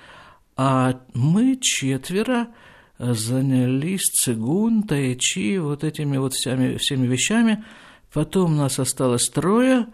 а 0.61 0.99
мы 1.13 1.57
четверо 1.61 2.49
занялись 2.97 4.01
цигун, 4.11 4.83
тайчи, 4.83 5.57
вот 5.57 5.85
этими 5.85 6.17
вот 6.17 6.33
всеми, 6.33 6.75
всеми 6.75 7.07
вещами. 7.07 7.63
Потом 8.11 8.57
нас 8.57 8.77
осталось 8.77 9.29
трое, 9.29 9.87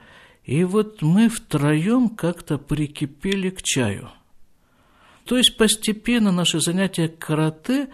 и 0.43 0.63
вот 0.63 1.03
мы 1.03 1.29
втроем 1.29 2.09
как-то 2.09 2.57
прикипели 2.57 3.51
к 3.51 3.61
чаю. 3.61 4.09
То 5.25 5.37
есть 5.37 5.55
постепенно 5.55 6.31
наши 6.31 6.59
занятия 6.59 7.09
карате 7.09 7.89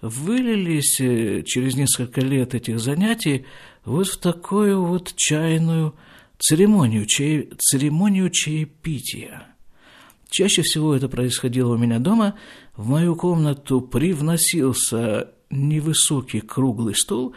вылились 0.00 1.00
э, 1.00 1.44
через 1.44 1.76
несколько 1.76 2.22
лет 2.22 2.56
этих 2.56 2.80
занятий 2.80 3.46
вот 3.84 4.08
в 4.08 4.18
такую 4.18 4.84
вот 4.84 5.14
чайную 5.14 5.94
церемонию, 6.40 7.06
чай, 7.06 7.50
церемонию 7.56 8.30
чаепития– 8.30 9.46
Чаще 10.28 10.62
всего 10.62 10.94
это 10.94 11.08
происходило 11.08 11.74
у 11.74 11.78
меня 11.78 11.98
дома. 11.98 12.34
В 12.76 12.88
мою 12.88 13.16
комнату 13.16 13.80
привносился 13.80 15.30
невысокий 15.50 16.40
круглый 16.40 16.94
стол, 16.94 17.34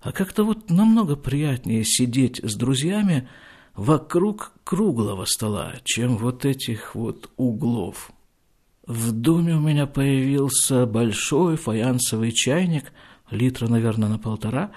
а 0.00 0.12
как-то 0.12 0.44
вот 0.44 0.70
намного 0.70 1.16
приятнее 1.16 1.84
сидеть 1.84 2.40
с 2.42 2.54
друзьями 2.54 3.28
вокруг 3.74 4.52
круглого 4.64 5.24
стола, 5.24 5.74
чем 5.84 6.16
вот 6.16 6.44
этих 6.44 6.94
вот 6.94 7.30
углов. 7.36 8.10
В 8.86 9.12
доме 9.12 9.54
у 9.54 9.60
меня 9.60 9.86
появился 9.86 10.86
большой 10.86 11.56
фаянсовый 11.56 12.32
чайник, 12.32 12.92
литра, 13.30 13.68
наверное, 13.68 14.08
на 14.08 14.18
полтора, 14.18 14.72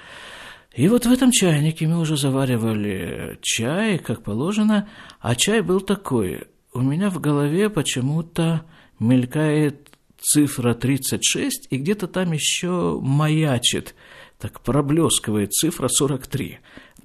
и 0.74 0.88
вот 0.88 1.06
в 1.06 1.12
этом 1.12 1.32
чайнике 1.32 1.88
мы 1.88 2.00
уже 2.00 2.16
заваривали 2.16 3.38
чай, 3.42 3.98
как 3.98 4.24
положено, 4.24 4.88
а 5.20 5.36
чай 5.36 5.62
был 5.62 5.82
такой, 5.82 6.48
у 6.74 6.82
меня 6.82 7.10
в 7.10 7.20
голове 7.20 7.70
почему-то 7.70 8.66
мелькает 9.00 9.90
цифра 10.20 10.74
36, 10.74 11.68
и 11.70 11.78
где-то 11.78 12.08
там 12.08 12.32
еще 12.32 13.00
маячит, 13.02 13.96
так 14.38 14.62
проблескивает 14.62 15.52
цифра 15.54 15.88
43. 15.88 16.60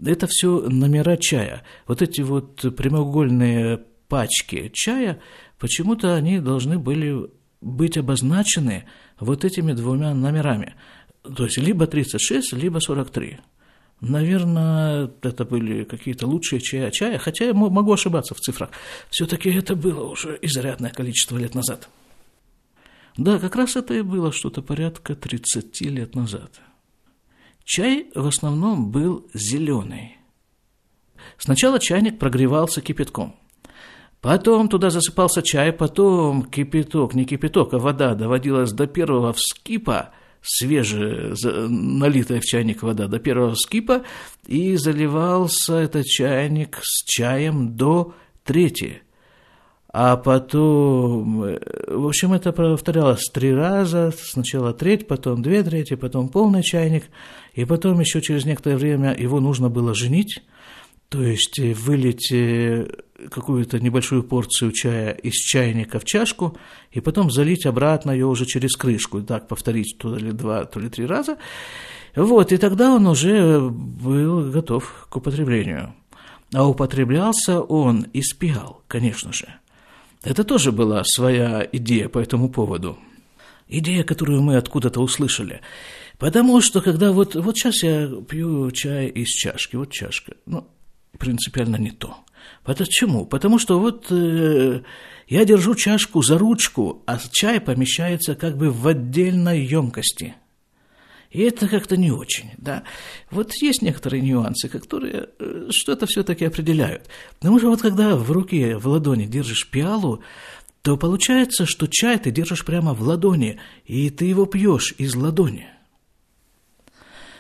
Это 0.05 0.27
все 0.27 0.61
номера 0.69 1.17
чая. 1.17 1.63
Вот 1.87 2.03
эти 2.03 2.21
вот 2.21 2.77
прямоугольные 2.77 3.85
пачки 4.09 4.71
чая, 4.73 5.21
почему-то 5.59 6.15
они 6.15 6.41
должны 6.41 6.79
были 6.79 7.31
быть 7.61 7.97
обозначены 7.97 8.85
вот 9.19 9.45
этими 9.45 9.73
двумя 9.73 10.15
номерами. 10.15 10.75
То 11.37 11.45
есть 11.45 11.59
либо 11.59 11.87
36, 11.87 12.53
либо 12.53 12.79
43. 12.79 13.39
Наверное, 14.01 15.11
это 15.23 15.45
были 15.47 15.85
какие-то 15.85 16.27
лучшие 16.27 16.61
чая, 16.61 16.91
чая, 16.91 17.19
хотя 17.19 17.47
я 17.47 17.55
могу 17.55 17.93
ошибаться 17.93 18.35
в 18.35 18.41
цифрах. 18.41 18.71
Все-таки 19.09 19.51
это 19.51 19.75
было 19.75 20.05
уже 20.05 20.39
изрядное 20.43 20.91
количество 20.91 21.39
лет 21.39 21.55
назад. 21.55 21.89
Да, 23.17 23.39
как 23.39 23.57
раз 23.57 23.77
это 23.77 23.95
и 23.95 24.03
было 24.03 24.33
что-то 24.33 24.61
порядка 24.61 25.15
30 25.15 25.81
лет 25.83 26.15
назад. 26.15 26.61
Чай 27.65 28.11
в 28.15 28.27
основном 28.27 28.91
был 28.91 29.27
зеленый. 29.33 30.19
Сначала 31.39 31.81
чайник 31.81 32.19
прогревался 32.19 32.83
кипятком. 32.83 33.35
Потом 34.21 34.69
туда 34.69 34.91
засыпался 34.91 35.43
чай, 35.43 35.73
потом 35.73 36.45
кипяток, 36.45 37.15
не 37.15 37.25
кипяток, 37.25 37.73
а 37.73 37.79
вода 37.79 38.15
доводилась 38.15 38.73
до 38.73 38.87
первого 38.87 39.33
вскипа– 39.33 40.11
свежая, 40.47 41.35
налитая 41.69 42.41
в 42.41 42.45
чайник 42.45 42.83
вода 42.83 43.09
до 43.09 43.19
первого 43.19 43.55
скипа, 43.55 44.05
и 44.47 44.77
заливался 44.77 45.75
этот 45.75 46.07
чайник 46.07 46.79
с 46.83 47.05
чаем 47.05 47.77
до 47.77 48.15
трети. 48.45 49.03
А 49.99 50.17
потом, 50.19 51.43
э, 51.43 51.59
в 51.89 52.07
общем, 52.07 52.35
это 52.35 52.53
повторялось 52.53 53.25
три 53.33 53.55
раза, 53.55 54.13
сначала 54.19 54.75
треть, 54.75 55.09
потом 55.09 55.43
две 55.43 55.63
трети, 55.63 55.95
потом 55.97 56.29
полный 56.29 56.63
чайник, 56.63 57.05
и 57.55 57.65
потом 57.65 58.01
еще 58.01 58.21
через 58.21 58.45
некоторое 58.45 58.77
время 58.77 59.17
его 59.19 59.41
нужно 59.41 59.71
было 59.71 59.95
женить, 59.95 60.43
то 61.09 61.23
есть 61.23 61.59
вылить 61.59 62.31
э, 62.31 62.87
какую-то 63.31 63.81
небольшую 63.81 64.23
порцию 64.23 64.73
чая 64.73 65.13
из 65.13 65.35
чайника 65.35 65.99
в 65.99 66.05
чашку 66.05 66.57
и 66.91 67.01
потом 67.01 67.31
залить 67.31 67.67
обратно 67.67 68.11
ее 68.11 68.27
уже 68.27 68.47
через 68.47 68.77
крышку, 68.77 69.23
так 69.23 69.49
повторить 69.49 69.97
то 69.99 70.17
ли 70.17 70.33
два, 70.33 70.65
то 70.65 70.81
ли 70.81 70.89
три 70.89 71.07
раза. 71.07 71.39
Вот, 72.15 72.53
и 72.53 72.57
тогда 72.57 72.95
он 72.95 73.07
уже 73.07 73.61
был 73.61 74.51
готов 74.51 75.07
к 75.11 75.17
употреблению. 75.17 75.95
А 76.55 76.67
употреблялся 76.69 77.61
он 77.61 78.03
из 78.13 78.33
пиал, 78.33 78.83
конечно 78.87 79.33
же. 79.33 79.47
Это 80.23 80.45
тоже 80.45 80.73
была 80.73 81.03
своя 81.05 81.67
идея 81.73 82.09
по 82.09 82.19
этому 82.19 82.49
поводу. 82.49 82.99
Идея, 83.69 84.05
которую 84.05 84.43
мы 84.43 84.57
откуда-то 84.57 85.01
услышали. 85.01 85.61
Потому 86.19 86.61
что 86.61 86.81
когда 86.81 87.13
вот, 87.13 87.35
вот 87.35 87.57
сейчас 87.57 87.83
я 87.83 88.09
пью 88.29 88.71
чай 88.71 89.09
из 89.09 89.29
чашки, 89.29 89.77
вот 89.77 89.93
чашка, 89.93 90.33
ну, 90.47 90.67
принципиально 91.19 91.77
не 91.77 91.91
то. 91.91 92.17
Почему? 92.67 93.25
Потому 93.25 93.61
что 93.61 93.79
вот 93.79 94.07
э, 94.11 94.83
я 95.29 95.45
держу 95.45 95.77
чашку 95.77 96.23
за 96.23 96.37
ручку, 96.37 97.03
а 97.07 97.19
чай 97.31 97.61
помещается 97.61 98.35
как 98.35 98.57
бы 98.57 98.71
в 98.71 98.89
отдельной 98.89 99.65
емкости. 99.65 100.35
И 101.31 101.43
это 101.43 101.69
как-то 101.69 101.97
не 101.97 102.11
очень, 102.11 102.51
да. 102.59 102.83
Вот 103.31 103.55
есть 103.55 103.83
некоторые 103.83 104.21
нюансы, 104.21 104.69
которые 104.69 105.29
э, 105.39 105.69
что-то 105.71 106.07
все-таки 106.07 106.45
определяют. 106.45 107.09
Потому 107.39 107.61
что 107.61 107.69
вот 107.69 107.83
когда 107.83 108.17
в 108.17 108.33
руке, 108.33 108.77
в 108.77 108.89
ладони 108.89 109.27
держишь 109.27 109.69
пиалу, 109.71 110.23
то 110.83 110.97
получается, 110.97 111.67
что 111.67 111.87
чай 111.87 112.19
ты 112.19 112.33
держишь 112.33 112.65
прямо 112.65 112.95
в 112.95 113.03
ладони, 113.03 113.61
и 113.85 114.11
ты 114.11 114.25
его 114.25 114.45
пьешь 114.45 114.93
из 114.99 115.15
ладони. 115.15 115.69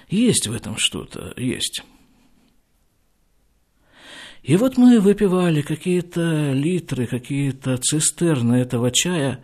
Есть 0.08 0.46
в 0.46 0.52
этом 0.52 0.76
что-то, 0.78 1.32
есть. 1.36 1.82
И 4.46 4.56
вот 4.56 4.76
мы 4.76 5.00
выпивали 5.00 5.60
какие-то 5.60 6.52
литры, 6.52 7.08
какие-то 7.08 7.78
цистерны 7.78 8.54
этого 8.54 8.92
чая. 8.92 9.42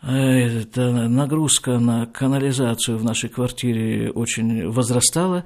Эта 0.00 1.08
нагрузка 1.08 1.80
на 1.80 2.06
канализацию 2.06 2.96
в 2.96 3.02
нашей 3.02 3.30
квартире 3.30 4.12
очень 4.12 4.68
возрастала 4.68 5.44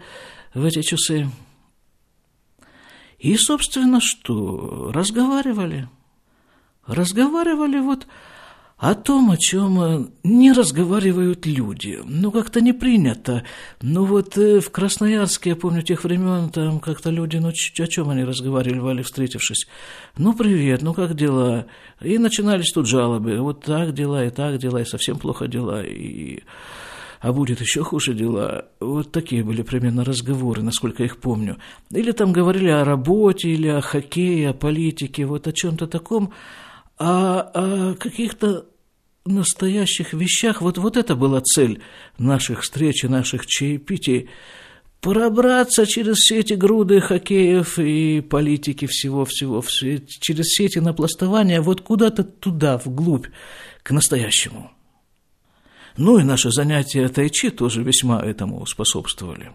в 0.52 0.62
эти 0.62 0.82
часы. 0.82 1.30
И, 3.18 3.34
собственно, 3.38 3.98
что? 3.98 4.92
Разговаривали. 4.92 5.88
Разговаривали 6.86 7.78
вот 7.78 8.06
о 8.78 8.94
том, 8.94 9.32
о 9.32 9.36
чем 9.36 9.80
э, 9.82 10.06
не 10.22 10.52
разговаривают 10.52 11.46
люди. 11.46 11.98
Ну, 12.04 12.30
как-то 12.30 12.60
не 12.60 12.72
принято. 12.72 13.42
Ну, 13.82 14.04
вот 14.04 14.38
э, 14.38 14.60
в 14.60 14.70
Красноярске, 14.70 15.50
я 15.50 15.56
помню, 15.56 15.82
тех 15.82 16.04
времен, 16.04 16.50
там 16.50 16.78
как-то 16.78 17.10
люди, 17.10 17.38
ну, 17.38 17.48
о 17.48 17.86
чем 17.86 18.08
они 18.08 18.22
разговаривали, 18.22 19.02
встретившись? 19.02 19.66
Ну, 20.16 20.32
привет, 20.32 20.82
ну, 20.82 20.94
как 20.94 21.14
дела? 21.14 21.66
И 22.00 22.18
начинались 22.18 22.70
тут 22.72 22.86
жалобы. 22.86 23.40
Вот 23.40 23.64
так 23.64 23.94
дела, 23.94 24.24
и 24.24 24.30
так 24.30 24.58
дела, 24.58 24.82
и 24.82 24.84
совсем 24.84 25.18
плохо 25.18 25.48
дела, 25.48 25.84
и... 25.84 26.42
А 27.20 27.32
будет 27.32 27.60
еще 27.60 27.82
хуже 27.82 28.14
дела. 28.14 28.66
Вот 28.78 29.10
такие 29.10 29.42
были 29.42 29.62
примерно 29.62 30.04
разговоры, 30.04 30.62
насколько 30.62 31.02
их 31.02 31.16
помню. 31.16 31.56
Или 31.90 32.12
там 32.12 32.32
говорили 32.32 32.68
о 32.68 32.84
работе, 32.84 33.48
или 33.48 33.66
о 33.66 33.80
хоккее, 33.80 34.50
о 34.50 34.52
политике, 34.52 35.26
вот 35.26 35.48
о 35.48 35.52
чем-то 35.52 35.88
таком, 35.88 36.32
а 36.98 37.40
о 37.54 37.94
каких-то 37.94 38.66
настоящих 39.24 40.12
вещах, 40.12 40.62
вот, 40.62 40.78
вот 40.78 40.96
это 40.96 41.14
была 41.14 41.40
цель 41.40 41.82
наших 42.18 42.62
встреч 42.62 43.04
и 43.04 43.08
наших 43.08 43.46
чаепитий, 43.46 44.28
пробраться 45.00 45.86
через 45.86 46.16
все 46.16 46.40
эти 46.40 46.54
груды 46.54 47.00
хоккеев 47.00 47.78
и 47.78 48.20
политики 48.20 48.86
всего-всего, 48.86 49.60
все, 49.60 50.00
через 50.06 50.46
все 50.46 50.66
эти 50.66 50.78
напластования, 50.78 51.60
вот 51.60 51.82
куда-то 51.82 52.24
туда, 52.24 52.78
вглубь, 52.78 53.26
к 53.82 53.90
настоящему. 53.90 54.72
Ну 55.96 56.18
и 56.18 56.24
наши 56.24 56.50
занятия 56.50 57.08
тайчи 57.08 57.50
тоже 57.50 57.82
весьма 57.82 58.22
этому 58.22 58.64
способствовали. 58.66 59.52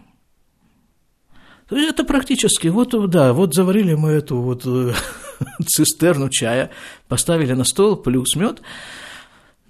Это 1.70 2.04
практически, 2.04 2.68
вот, 2.68 3.10
да, 3.10 3.32
вот 3.32 3.54
заварили 3.54 3.94
мы 3.94 4.10
эту 4.10 4.36
вот 4.36 4.62
э, 4.66 4.92
цистерну 5.66 6.28
чая, 6.28 6.70
поставили 7.08 7.52
на 7.54 7.64
стол, 7.64 7.96
плюс 7.96 8.36
мед, 8.36 8.60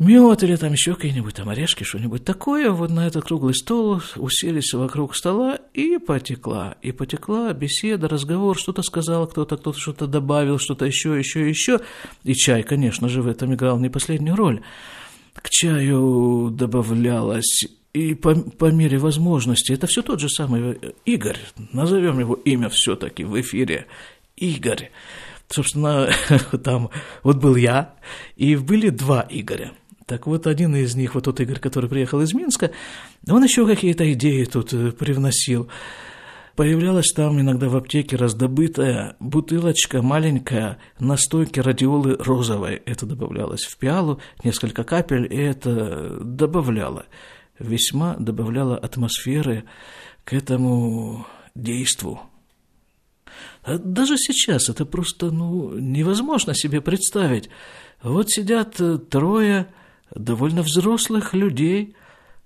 мед 0.01 0.43
или 0.43 0.57
там 0.57 0.73
еще 0.73 0.97
какие-нибудь 0.97 1.37
там 1.37 1.49
орешки, 1.49 1.85
что-нибудь 1.85 2.25
такое, 2.25 2.71
вот 2.73 2.91
на 2.91 3.07
этот 3.07 3.25
круглый 3.25 3.55
стол 3.55 4.03
уселись 4.17 4.73
вокруг 4.73 5.15
стола 5.15 5.59
и 5.73 5.99
потекла. 5.99 6.75
И 6.83 6.91
потекла 6.91 7.53
беседа, 7.53 8.09
разговор, 8.09 8.59
что-то 8.59 8.83
сказал 8.83 9.29
кто-то, 9.29 9.57
кто-то 9.57 9.79
что-то 9.79 10.09
добавил, 10.09 10.59
что-то 10.59 10.87
еще, 10.87 11.17
еще, 11.17 11.49
еще. 11.49 11.81
И 12.25 12.35
чай, 12.35 12.65
конечно 12.65 13.09
же, 13.09 13.23
в 13.23 13.29
этом 13.29 13.55
играл 13.55 13.79
не 13.79 13.89
последнюю 13.89 14.35
роль. 14.35 14.63
К 15.33 15.49
чаю 15.49 16.51
добавлялось 16.51 17.67
и 17.95 18.15
по, 18.15 18.35
по 18.35 18.73
мере 18.73 18.99
возможности, 18.99 19.73
это 19.73 19.87
все 19.87 20.03
тот 20.03 20.21
же 20.21 20.29
самый 20.29 20.79
Игорь, 21.07 21.39
назовем 21.73 22.19
его 22.19 22.35
имя 22.35 22.69
все-таки 22.69 23.25
в 23.25 23.41
эфире, 23.41 23.87
Игорь. 24.37 24.91
Собственно, 25.49 26.11
там 26.65 26.91
вот 27.23 27.37
был 27.37 27.55
я, 27.57 27.95
и 28.37 28.57
были 28.57 28.91
два 28.91 29.27
Игоря. 29.31 29.73
Так 30.07 30.27
вот, 30.27 30.47
один 30.47 30.77
из 30.77 30.95
них, 30.97 31.15
вот 31.15 31.25
тот 31.25 31.41
Игорь, 31.41 31.61
который 31.61 31.89
приехал 31.89 32.21
из 32.21 32.35
Минска, 32.35 32.73
он 33.29 33.43
еще 33.43 33.67
какие-то 33.67 34.13
идеи 34.13 34.45
тут 34.45 34.75
э, 34.75 34.91
привносил. 34.91 35.69
Появлялась 36.57 37.11
там 37.13 37.41
иногда 37.41 37.69
в 37.69 37.77
аптеке 37.77 38.17
раздобытая 38.17 39.17
бутылочка 39.19 40.03
маленькая 40.03 40.79
настойки 40.99 41.59
радиолы 41.59 42.17
розовой. 42.19 42.83
Это 42.85 43.07
добавлялось 43.07 43.65
в 43.65 43.77
пиалу, 43.79 44.21
несколько 44.45 44.85
капель, 44.85 45.27
и 45.33 45.37
это 45.37 46.19
добавляло, 46.21 47.07
весьма 47.59 48.17
добавляло 48.17 48.77
атмосферы 48.77 49.65
к 50.25 50.33
этому 50.33 51.27
действу. 51.55 52.21
А 53.63 53.79
даже 53.79 54.17
сейчас 54.17 54.69
это 54.69 54.85
просто 54.85 55.31
ну, 55.31 55.77
невозможно 55.79 56.55
себе 56.55 56.81
представить. 56.81 57.49
Вот 58.03 58.31
сидят 58.31 58.81
э, 58.81 58.99
трое 58.99 59.73
довольно 60.15 60.63
взрослых 60.63 61.35
людей 61.35 61.97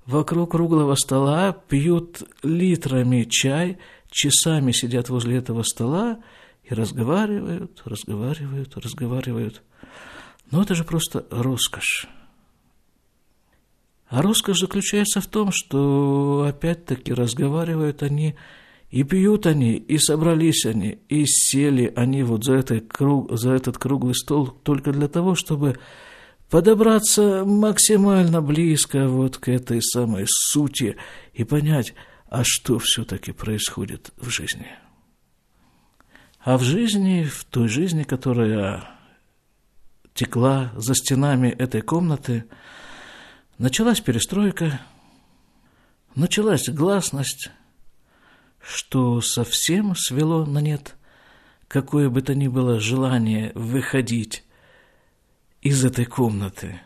вокруг 0.07 0.53
круглого 0.53 0.95
стола, 0.95 1.53
пьют 1.53 2.23
литрами 2.43 3.25
чай, 3.25 3.79
часами 4.11 4.73
сидят 4.73 5.09
возле 5.09 5.37
этого 5.37 5.63
стола 5.63 6.21
и 6.63 6.73
разговаривают, 6.73 7.83
разговаривают, 7.85 8.77
разговаривают. 8.77 9.63
Но 10.51 10.63
это 10.63 10.75
же 10.75 10.85
просто 10.85 11.27
роскошь. 11.31 12.09
А 14.09 14.23
роскошь 14.23 14.61
заключается 14.61 15.21
в 15.21 15.27
том, 15.27 15.51
что 15.53 16.47
опять-таки 16.49 17.13
разговаривают 17.13 18.03
они 18.03 18.37
и 18.91 19.03
пьют 19.03 19.47
они, 19.47 19.75
и 19.75 19.99
собрались 19.99 20.65
они, 20.65 20.99
и 21.11 21.27
сели 21.27 21.93
они 21.95 22.23
вот 22.23 22.45
за, 22.45 22.55
этой 22.55 22.81
круг, 22.81 23.31
за 23.39 23.53
этот 23.53 23.77
круглый 23.77 24.15
стол 24.15 24.47
только 24.47 24.93
для 24.93 25.09
того, 25.09 25.35
чтобы 25.35 25.79
подобраться 26.49 27.45
максимально 27.45 28.41
близко 28.41 29.09
вот 29.09 29.37
к 29.37 29.49
этой 29.49 29.83
самой 29.83 30.25
сути 30.27 30.97
и 31.35 31.45
понять, 31.45 31.93
а 32.31 32.45
что 32.45 32.79
все-таки 32.79 33.33
происходит 33.33 34.11
в 34.17 34.31
жизни. 34.31 34.69
А 36.41 36.57
в 36.57 36.63
жизни, 36.63 37.25
в 37.25 37.45
той 37.45 37.69
жизни, 37.69 38.05
которая 38.05 38.85
текла 40.15 40.73
за 40.77 40.95
стенами 40.95 41.49
этой 41.49 41.83
комнаты, 41.83 42.47
началась 43.59 44.01
перестройка, 44.01 44.81
началась 46.15 46.69
гласность, 46.69 47.51
что 48.61 49.21
совсем 49.21 49.95
свело 49.95 50.47
на 50.47 50.61
нет 50.61 50.95
какое 51.69 52.09
бы 52.09 52.23
то 52.23 52.35
ни 52.35 52.49
было 52.49 52.81
желание 52.81 53.53
выходить 53.55 54.43
из 55.61 55.85
этой 55.85 56.07
комнаты. 56.07 56.81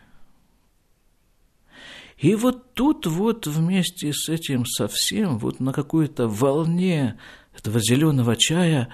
И 2.17 2.35
вот 2.35 2.73
тут 2.73 3.05
вот 3.05 3.47
вместе 3.47 4.13
с 4.13 4.29
этим 4.29 4.65
совсем, 4.65 5.39
вот 5.39 5.59
на 5.59 5.73
какой-то 5.73 6.27
волне 6.27 7.17
этого 7.57 7.79
зеленого 7.79 8.35
чая 8.35 8.89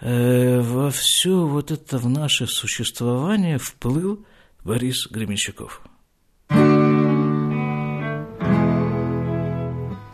э, 0.00 0.60
во 0.60 0.90
все 0.90 1.46
вот 1.46 1.70
это 1.70 1.98
в 1.98 2.08
наше 2.08 2.46
существование 2.46 3.58
вплыл 3.58 4.24
Борис 4.64 5.08
Гременщиков. 5.08 5.82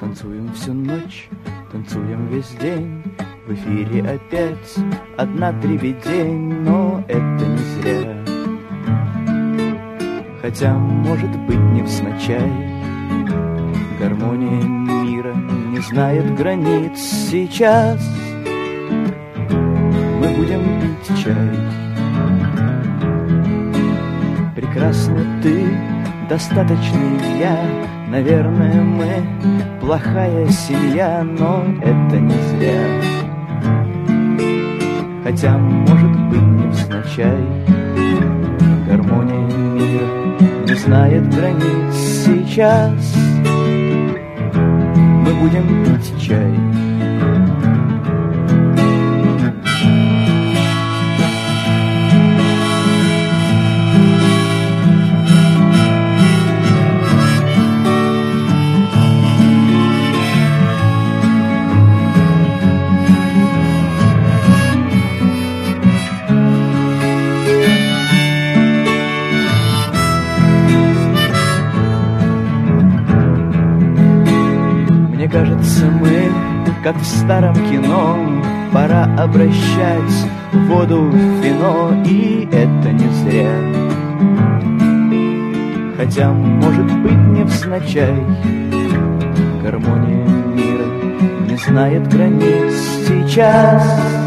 Танцуем 0.09 0.51
всю 0.55 0.73
ночь 0.73 1.29
Танцуем 1.71 2.29
весь 2.29 2.49
день, 2.63 3.03
в 3.47 3.53
эфире 3.53 4.09
опять 4.09 4.75
одна 5.19 5.53
дребедень, 5.53 6.63
но 6.63 7.05
это 7.09 7.45
не 7.45 7.59
зря. 7.59 8.17
Хотя, 10.41 10.73
может 10.79 11.31
быть, 11.41 11.59
не 11.59 11.83
всначай, 11.83 12.51
гармония 14.01 14.63
мира 14.63 15.35
не 15.35 15.81
знает 15.81 16.35
границ 16.37 16.99
сейчас. 16.99 18.01
Мы 19.51 20.29
будем 20.37 20.63
пить 20.81 21.23
чай. 21.23 21.51
Прекрасный 24.57 25.27
ты, 25.43 25.69
достаточный 26.31 27.39
я, 27.39 27.98
наверное, 28.11 28.83
мы 28.83 29.23
плохая 29.81 30.49
семья, 30.49 31.23
но 31.23 31.65
это 31.83 32.19
не 32.19 32.35
зря. 32.51 33.19
Хотя, 35.25 35.59
может 35.59 36.11
быть, 36.29 36.41
не 36.41 36.65
невзначай, 36.67 37.45
гармония 38.89 39.47
мира 39.75 40.09
не 40.67 40.75
знает 40.75 41.35
границ 41.35 41.95
сейчас. 41.95 43.15
Мы 45.25 45.35
будем 45.35 45.85
пить 45.85 46.21
чай. 46.21 46.68
Как 76.89 77.03
в 77.03 77.05
старом 77.05 77.55
кино, 77.55 78.17
Пора 78.73 79.05
обращать 79.19 80.27
воду 80.69 81.03
в 81.11 81.43
вино, 81.43 82.03
и 82.07 82.49
это 82.51 82.93
не 82.93 83.09
зря. 83.13 83.53
Хотя, 85.99 86.31
может 86.31 86.87
быть, 87.03 87.13
не 87.13 87.41
невзначай 87.41 88.15
Гармония 89.63 90.25
мира 90.55 90.87
не 91.47 91.57
знает 91.57 92.09
границ 92.09 92.75
сейчас 93.07 94.18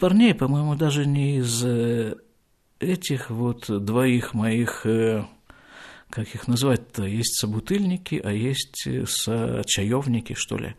парней, 0.00 0.34
по-моему, 0.34 0.74
даже 0.74 1.06
не 1.06 1.36
из 1.36 1.64
э, 1.64 2.16
этих 2.80 3.30
вот 3.30 3.66
двоих 3.68 4.34
моих, 4.34 4.84
э, 4.84 5.24
как 6.08 6.34
их 6.34 6.48
назвать-то, 6.48 7.04
есть 7.04 7.38
собутыльники, 7.38 8.20
а 8.22 8.32
есть 8.32 8.86
э, 8.86 9.04
сочаевники, 9.06 10.34
что 10.34 10.58
ли. 10.58 10.74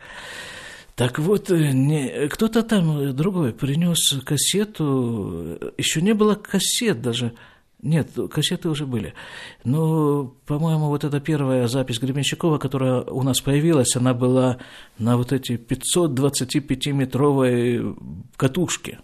Так 0.96 1.20
вот, 1.20 1.50
не, 1.50 2.28
кто-то 2.28 2.64
там 2.64 3.16
другой 3.16 3.54
принес 3.54 4.20
кассету, 4.26 5.58
еще 5.78 6.02
не 6.02 6.14
было 6.14 6.36
кассет 6.36 7.02
даже, 7.02 7.34
нет, 7.82 8.12
кассеты 8.32 8.70
уже 8.70 8.86
были. 8.86 9.14
Но, 9.64 10.36
по-моему, 10.46 10.88
вот 10.88 11.04
эта 11.04 11.20
первая 11.20 11.68
запись 11.68 12.00
Гребенщикова, 12.00 12.60
которая 12.60 13.02
у 13.02 13.24
нас 13.24 13.42
появилась, 13.42 13.96
она 13.96 14.14
была 14.14 14.60
на 15.00 15.18
вот 15.18 15.34
эти 15.34 15.54
525-метровой 15.54 17.98
катушке. 18.36 19.00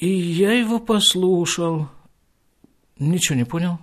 И 0.00 0.08
я 0.08 0.52
его 0.52 0.80
послушал, 0.80 1.88
ничего 2.98 3.36
не 3.36 3.44
понял. 3.44 3.78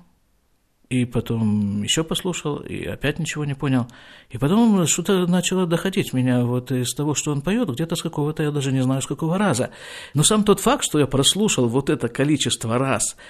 И 0.90 1.06
потом 1.06 1.84
еще 1.84 2.04
послушал, 2.04 2.58
и 2.58 2.86
опять 2.86 3.20
ничего 3.20 3.46
не 3.46 3.56
понял. 3.56 3.88
И 4.30 4.38
потом 4.38 4.88
что-то 4.88 5.28
начало 5.28 5.68
доходить 5.68 6.14
меня 6.14 6.44
вот 6.44 6.72
из 6.72 6.94
того, 6.94 7.14
что 7.14 7.32
он 7.32 7.42
поет, 7.42 7.70
где-то 7.70 7.96
с 7.96 8.02
какого-то, 8.02 8.44
я 8.44 8.52
даже 8.52 8.72
не 8.72 8.82
знаю, 8.82 9.02
с 9.02 9.08
какого 9.08 9.38
раза. 9.38 9.70
Но 10.14 10.24
сам 10.24 10.44
тот 10.44 10.60
факт, 10.60 10.84
что 10.84 11.00
я 11.00 11.08
прослушал 11.08 11.70
вот 11.70 11.90
это 11.90 12.10
количество 12.10 12.78
раз– 12.78 13.16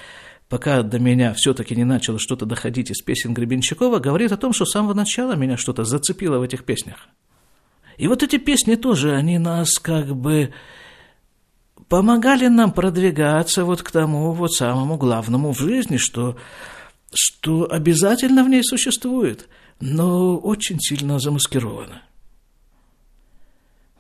пока 0.50 0.84
до 0.84 1.00
меня 1.00 1.34
все-таки 1.34 1.76
не 1.76 1.84
начало 1.84 2.20
что-то 2.20 2.46
доходить 2.46 2.92
из 2.92 3.02
песен 3.02 3.34
Гребенщикова, 3.34 4.00
говорит 4.00 4.32
о 4.32 4.38
том, 4.38 4.54
что 4.54 4.66
с 4.66 4.72
самого 4.72 4.94
начала 4.94 5.34
меня 5.36 5.58
что-то 5.58 5.84
зацепило 5.84 6.40
в 6.40 6.44
этих 6.44 6.64
песнях. 6.64 7.08
И 7.98 8.08
вот 8.08 8.24
эти 8.24 8.38
песни 8.38 8.76
тоже, 8.76 9.16
они 9.16 9.40
нас 9.40 9.80
как 9.80 10.16
бы 10.16 10.54
помогали 11.90 12.48
нам 12.48 12.72
продвигаться 12.72 13.66
вот 13.66 13.82
к 13.82 13.92
тому 13.92 14.34
вот 14.34 14.54
самому 14.54 14.98
главному 14.98 15.54
в 15.54 15.60
жизни, 15.60 15.98
что, 15.98 16.38
что 17.14 17.68
обязательно 17.70 18.44
в 18.44 18.50
ней 18.50 18.64
существует, 18.64 19.48
но 19.80 20.38
очень 20.38 20.80
сильно 20.80 21.20
замаскировано. 21.20 22.02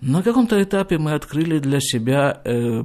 На 0.01 0.21
каком-то 0.21 0.61
этапе 0.61 0.97
мы 0.97 1.13
открыли 1.13 1.59
для 1.59 1.79
себя 1.79 2.41
э, 2.45 2.83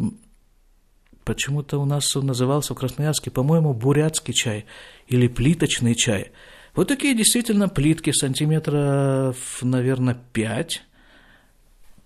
Почему-то 1.24 1.78
у 1.78 1.84
нас 1.84 2.16
он 2.16 2.26
назывался 2.26 2.74
в 2.74 2.78
Красноярске, 2.78 3.30
по-моему, 3.30 3.74
бурятский 3.74 4.34
чай 4.34 4.66
или 5.06 5.28
плиточный 5.28 5.94
чай. 5.94 6.32
Вот 6.74 6.88
такие 6.88 7.14
действительно 7.14 7.68
плитки 7.68 8.10
сантиметров, 8.10 9.36
наверное, 9.62 10.18
5 10.32 10.82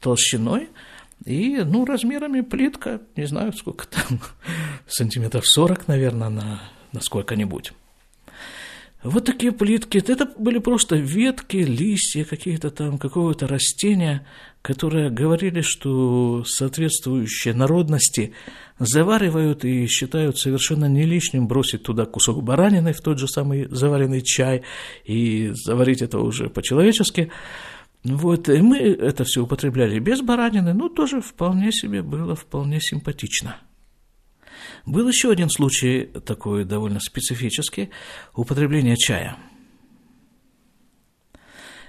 толщиной. 0.01 0.69
И, 1.25 1.57
ну, 1.65 1.85
размерами 1.85 2.43
плитка, 2.43 3.01
не 3.17 3.27
знаю, 3.27 3.53
сколько 3.53 3.87
там, 3.87 4.21
сантиметров 4.87 5.47
40, 5.47 5.89
наверное, 5.89 6.29
на, 6.29 6.61
на 6.93 7.01
сколько-нибудь. 7.01 7.73
Вот 9.03 9.25
такие 9.25 9.53
плитки. 9.53 9.99
Это 9.99 10.29
были 10.37 10.59
просто 10.59 10.97
ветки, 10.97 11.59
листья 11.59 12.25
какие-то 12.25 12.71
там, 12.71 12.99
какого-то 12.99 13.47
растения, 13.47 14.27
которые 14.63 15.11
говорили, 15.11 15.61
что 15.61 16.43
соответствующие 16.45 17.55
народности 17.55 18.33
заваривают 18.81 19.65
и 19.65 19.87
считают 19.87 20.39
совершенно 20.39 20.87
не 20.87 21.05
лишним 21.05 21.47
бросить 21.47 21.85
туда 21.85 22.05
кусок 22.05 22.43
баранины 22.43 22.93
в 22.93 23.01
тот 23.01 23.21
же 23.21 23.29
самый 23.29 23.69
заваренный 23.71 24.23
чай 24.23 24.65
и 25.05 25.53
заварить 25.55 26.03
это 26.03 26.19
уже 26.19 26.49
по-человечески. 26.51 27.31
Вот, 28.09 28.49
и 28.49 28.61
мы 28.61 28.79
это 28.79 29.25
все 29.25 29.43
употребляли 29.43 29.99
без 29.99 30.21
баранины, 30.21 30.73
ну, 30.75 30.89
тоже 30.89 31.21
вполне 31.21 31.73
себе 31.73 32.03
было 32.03 32.37
вполне 32.37 32.81
симпатично. 32.81 33.57
Был 34.85 35.09
еще 35.09 35.33
один 35.33 35.51
случай 35.51 36.05
такой 36.25 36.65
довольно 36.65 37.01
специфический– 37.01 37.91
употребление 38.35 38.97
чая. 38.97 39.37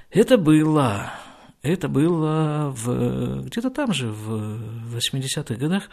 Это 0.09 0.37
было, 0.37 1.11
это 1.61 1.87
было 1.87 2.73
в, 2.75 3.43
где-то 3.45 3.69
там 3.69 3.93
же, 3.93 4.07
в 4.07 4.95
80-х 4.95 5.53
годах. 5.55 5.89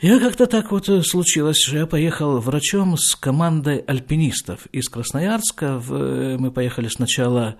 Я 0.00 0.18
как-то 0.18 0.46
так 0.46 0.72
вот 0.72 0.86
случилось, 1.06 1.58
что 1.58 1.76
я 1.76 1.86
поехал 1.86 2.40
врачом 2.40 2.96
с 2.96 3.14
командой 3.14 3.78
альпинистов 3.78 4.66
из 4.66 4.88
Красноярска. 4.88 5.78
В, 5.78 6.38
мы 6.38 6.50
поехали 6.50 6.88
сначала 6.88 7.58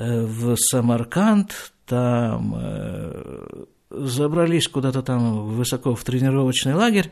в 0.00 0.56
Самарканд, 0.56 1.72
там 1.86 2.54
э, 2.56 3.64
забрались 3.90 4.68
куда-то 4.68 5.02
там 5.02 5.46
высоко 5.46 5.94
в 5.94 6.04
тренировочный 6.04 6.74
лагерь. 6.74 7.10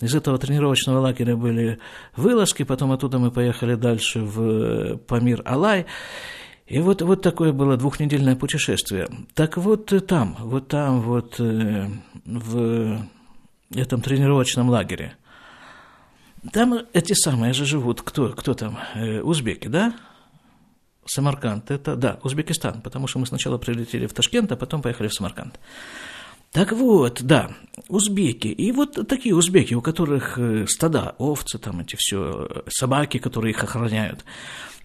Из 0.00 0.14
этого 0.14 0.36
тренировочного 0.36 0.98
лагеря 0.98 1.36
были 1.36 1.78
вылазки, 2.16 2.64
потом 2.64 2.92
оттуда 2.92 3.18
мы 3.18 3.30
поехали 3.30 3.74
дальше 3.76 4.20
в 4.20 4.96
Памир-Алай. 4.98 5.86
И 6.66 6.80
вот, 6.80 7.00
вот 7.00 7.22
такое 7.22 7.52
было 7.52 7.76
двухнедельное 7.76 8.36
путешествие. 8.36 9.08
Так 9.34 9.56
вот 9.56 9.92
там, 10.06 10.36
вот 10.40 10.68
там, 10.68 11.00
вот 11.00 11.36
э, 11.38 11.88
в 12.26 13.00
этом 13.74 14.00
тренировочном 14.02 14.68
лагере, 14.68 15.16
там 16.52 16.74
эти 16.92 17.14
самые 17.14 17.52
же 17.54 17.64
живут, 17.64 18.02
кто, 18.02 18.30
кто 18.30 18.54
там, 18.54 18.78
э, 18.94 19.20
узбеки, 19.22 19.68
да? 19.68 19.94
Самарканд, 21.10 21.70
это, 21.70 21.96
да, 21.96 22.18
Узбекистан, 22.22 22.80
потому 22.80 23.06
что 23.06 23.18
мы 23.18 23.26
сначала 23.26 23.58
прилетели 23.58 24.06
в 24.06 24.12
Ташкент, 24.12 24.52
а 24.52 24.56
потом 24.56 24.82
поехали 24.82 25.08
в 25.08 25.14
Самарканд. 25.14 25.58
Так 26.52 26.72
вот, 26.72 27.22
да, 27.22 27.50
узбеки. 27.88 28.48
И 28.48 28.72
вот 28.72 29.06
такие 29.08 29.34
узбеки, 29.34 29.74
у 29.74 29.82
которых 29.82 30.38
э, 30.38 30.66
стада, 30.66 31.14
овцы, 31.18 31.58
там 31.58 31.80
эти 31.80 31.96
все, 31.98 32.62
собаки, 32.68 33.18
которые 33.18 33.50
их 33.50 33.62
охраняют. 33.62 34.24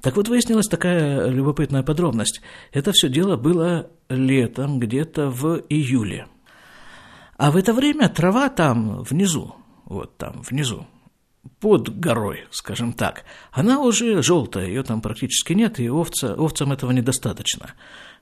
Так 0.02 0.18
вот, 0.18 0.28
выяснилась 0.28 0.68
такая 0.68 1.30
любопытная 1.30 1.84
подробность. 1.84 2.42
Это 2.74 2.92
все 2.92 3.08
дело 3.08 3.38
было 3.38 3.90
летом, 4.10 4.80
где-то 4.80 5.30
в 5.30 5.62
июле. 5.70 6.28
А 7.38 7.52
в 7.52 7.56
это 7.56 7.74
время 7.74 8.10
трава 8.10 8.50
там 8.50 9.04
внизу, 9.04 9.56
вот 9.86 10.18
там 10.18 10.42
внизу, 10.42 10.86
под 11.60 12.00
горой, 12.00 12.46
скажем 12.52 12.94
так, 12.94 13.24
она 13.52 13.80
уже 13.82 14.22
желтая, 14.22 14.68
ее 14.68 14.84
там 14.84 15.02
практически 15.02 15.54
нет, 15.54 15.80
и 15.80 15.88
овца, 15.88 16.34
овцам 16.36 16.72
этого 16.72 16.92
недостаточно. 16.92 17.74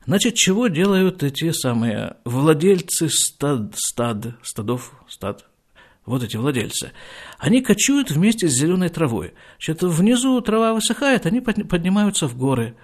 Значит, 0.06 0.36
чего 0.36 0.68
делают 0.68 1.24
эти 1.24 1.52
самые 1.52 2.16
владельцы 2.24 3.10
стад, 3.10 3.74
стад, 3.76 4.36
стадов, 4.42 4.94
стад, 5.08 5.46
вот 6.06 6.24
эти 6.24 6.38
владельцы, 6.38 6.92
они 7.38 7.62
кочуют 7.62 8.10
вместе 8.10 8.48
с 8.48 8.54
зеленой 8.54 8.90
травой. 8.90 9.34
Значит, 9.58 9.84
внизу 9.84 10.40
трава 10.42 10.74
высыхает, 10.74 11.26
они 11.26 11.42
поднимаются 11.42 12.28
в 12.28 12.38
горы. 12.38 12.76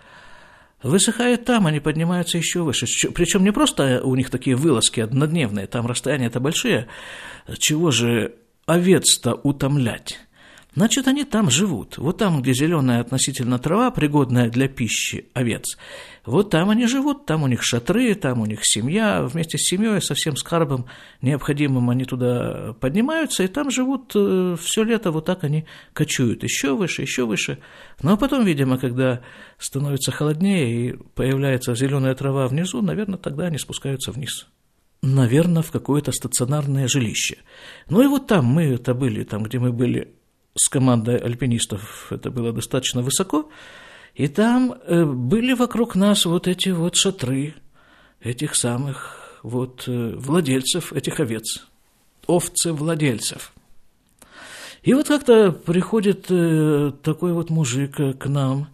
Высыхает 0.83 1.45
там, 1.45 1.65
они 1.65 1.79
поднимаются 1.79 2.38
еще 2.38 2.61
выше. 2.61 2.86
Причем 3.13 3.43
не 3.43 3.51
просто 3.51 4.01
у 4.03 4.15
них 4.15 4.29
такие 4.29 4.55
вылазки 4.55 4.99
однодневные, 4.99 5.65
там 5.65 5.88
расстояния-то 5.88 6.39
большие. 6.39 6.88
Чего 7.57 7.89
же 7.89 8.36
овец-то 8.67 9.33
утомлять? 9.33 10.19
Значит, 10.76 11.07
они 11.07 11.23
там 11.23 11.49
живут. 11.49 11.97
Вот 11.97 12.17
там, 12.17 12.41
где 12.41 12.53
зеленая 12.53 12.99
относительно 12.99 13.59
трава, 13.59 13.91
пригодная 13.91 14.49
для 14.49 14.67
пищи 14.67 15.30
овец. 15.34 15.78
Вот 16.26 16.49
там 16.49 16.69
они 16.69 16.86
живут, 16.86 17.26
там 17.26 17.43
у 17.43 17.47
них 17.47 17.63
шатры, 17.63 18.13
там 18.13 18.41
у 18.41 18.45
них 18.45 18.59
семья. 18.63 19.23
Вместе 19.23 19.57
с 19.57 19.69
семьей, 19.69 20.01
со 20.01 20.15
всем 20.15 20.36
скарбом 20.36 20.88
необходимым 21.21 21.89
они 21.89 22.03
туда 22.03 22.73
поднимаются, 22.82 23.43
и 23.43 23.47
там 23.47 23.71
живут 23.71 24.11
э, 24.15 24.57
все 24.59 24.84
лето, 24.84 25.11
вот 25.11 25.26
так 25.26 25.45
они 25.45 25.65
кочуют. 25.93 26.43
Еще 26.43 26.76
выше, 26.76 27.03
еще 27.03 27.26
выше. 27.26 27.59
Ну, 28.01 28.11
а 28.11 28.17
потом, 28.17 28.43
видимо, 28.43 28.78
когда 28.78 29.21
становится 29.57 30.11
холоднее 30.11 30.89
и 30.89 30.97
появляется 31.15 31.73
зеленая 31.73 32.15
трава 32.15 32.47
внизу, 32.47 32.82
наверное, 32.82 33.17
тогда 33.17 33.45
они 33.45 33.57
спускаются 33.57 34.11
вниз 34.11 34.47
наверное, 35.01 35.61
в 35.61 35.71
какое-то 35.71 36.11
стационарное 36.11 36.88
жилище. 36.88 37.38
Ну 37.89 38.01
и 38.01 38.07
вот 38.07 38.26
там 38.26 38.45
мы 38.45 38.63
это 38.63 38.95
были, 38.95 39.23
там, 39.23 39.43
где 39.43 39.59
мы 39.59 39.71
были 39.71 40.14
с 40.56 40.70
командой 40.70 41.18
альпинистов 41.18 42.12
это 42.12 42.32
было 42.32 42.53
достаточно 42.53 43.01
высоко, 43.01 43.49
и 44.14 44.28
там 44.28 44.74
э, 44.74 45.03
были 45.03 45.53
вокруг 45.53 45.95
нас 45.95 46.26
вот 46.26 46.47
эти 46.47 46.70
вот 46.70 46.95
шатры 46.95 47.56
этих 48.22 48.56
самых 48.56 49.39
вот 49.43 49.84
э, 49.88 50.16
владельцев 50.16 50.93
этих 50.93 51.20
овец, 51.20 51.68
овцы 52.26 52.72
владельцев. 52.72 53.53
И 54.82 54.93
вот 54.93 55.08
как-то 55.08 55.51
приходит 55.51 56.28
э, 56.30 56.93
такой 57.03 57.34
вот 57.34 57.49
мужик 57.49 57.95
к 57.95 58.28
нам 58.28 58.70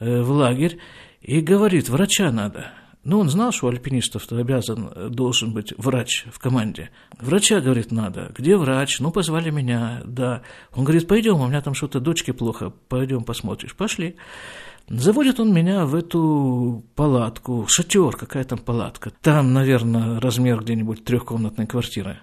в 0.00 0.30
лагерь 0.30 0.78
и 1.20 1.40
говорит, 1.40 1.90
врача 1.90 2.32
надо– 2.32 2.72
ну, 3.02 3.18
он 3.18 3.30
знал, 3.30 3.50
что 3.50 3.66
у 3.66 3.70
альпинистов 3.70 4.30
обязан, 4.30 4.92
э, 4.94 5.08
должен 5.08 5.54
быть 5.54 5.72
врач 5.78 6.26
в 6.30 6.38
команде. 6.38 6.90
Врача, 7.18 7.60
говорит, 7.60 7.92
надо. 7.92 8.30
Где 8.36 8.56
врач? 8.56 9.00
Ну, 9.00 9.10
позвали 9.10 9.50
меня, 9.50 10.02
да. 10.04 10.42
Он 10.74 10.84
говорит, 10.84 11.08
пойдем, 11.08 11.40
у 11.40 11.46
меня 11.48 11.62
там 11.62 11.72
что-то 11.72 12.00
дочке 12.00 12.34
плохо, 12.34 12.72
пойдем 12.88 13.24
посмотришь. 13.24 13.74
Пошли. 13.74 14.16
Заводит 14.88 15.40
он 15.40 15.54
меня 15.54 15.86
в 15.86 15.94
эту 15.94 16.84
палатку, 16.94 17.64
шатер, 17.68 18.16
какая 18.16 18.44
там 18.44 18.58
палатка. 18.58 19.12
Там, 19.22 19.54
наверное, 19.54 20.20
размер 20.20 20.60
где-нибудь 20.60 21.04
трехкомнатной 21.04 21.66
квартиры. 21.66 22.18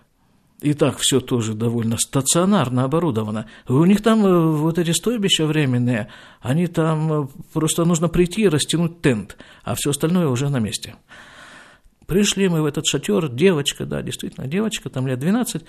И 0.61 0.73
так 0.73 0.97
все 0.97 1.19
тоже 1.19 1.53
довольно 1.53 1.97
стационарно 1.97 2.83
оборудовано. 2.83 3.45
У 3.67 3.85
них 3.85 4.01
там 4.01 4.25
э, 4.25 4.51
вот 4.51 4.79
эти 4.79 4.89
стойбища 4.91 5.45
временные, 5.45 6.07
они 6.41 6.65
там 6.65 7.13
э, 7.13 7.27
просто 7.53 7.85
нужно 7.85 8.09
прийти 8.09 8.43
и 8.43 8.47
растянуть 8.47 9.01
тент, 9.01 9.37
а 9.63 9.75
все 9.75 9.91
остальное 9.91 10.27
уже 10.27 10.49
на 10.49 10.57
месте. 10.57 10.95
Пришли 12.07 12.49
мы 12.49 12.63
в 12.63 12.65
этот 12.65 12.87
шатер, 12.87 13.29
девочка, 13.29 13.85
да, 13.85 14.01
действительно, 14.01 14.47
девочка, 14.47 14.89
там 14.89 15.05
лет 15.05 15.19
12, 15.19 15.63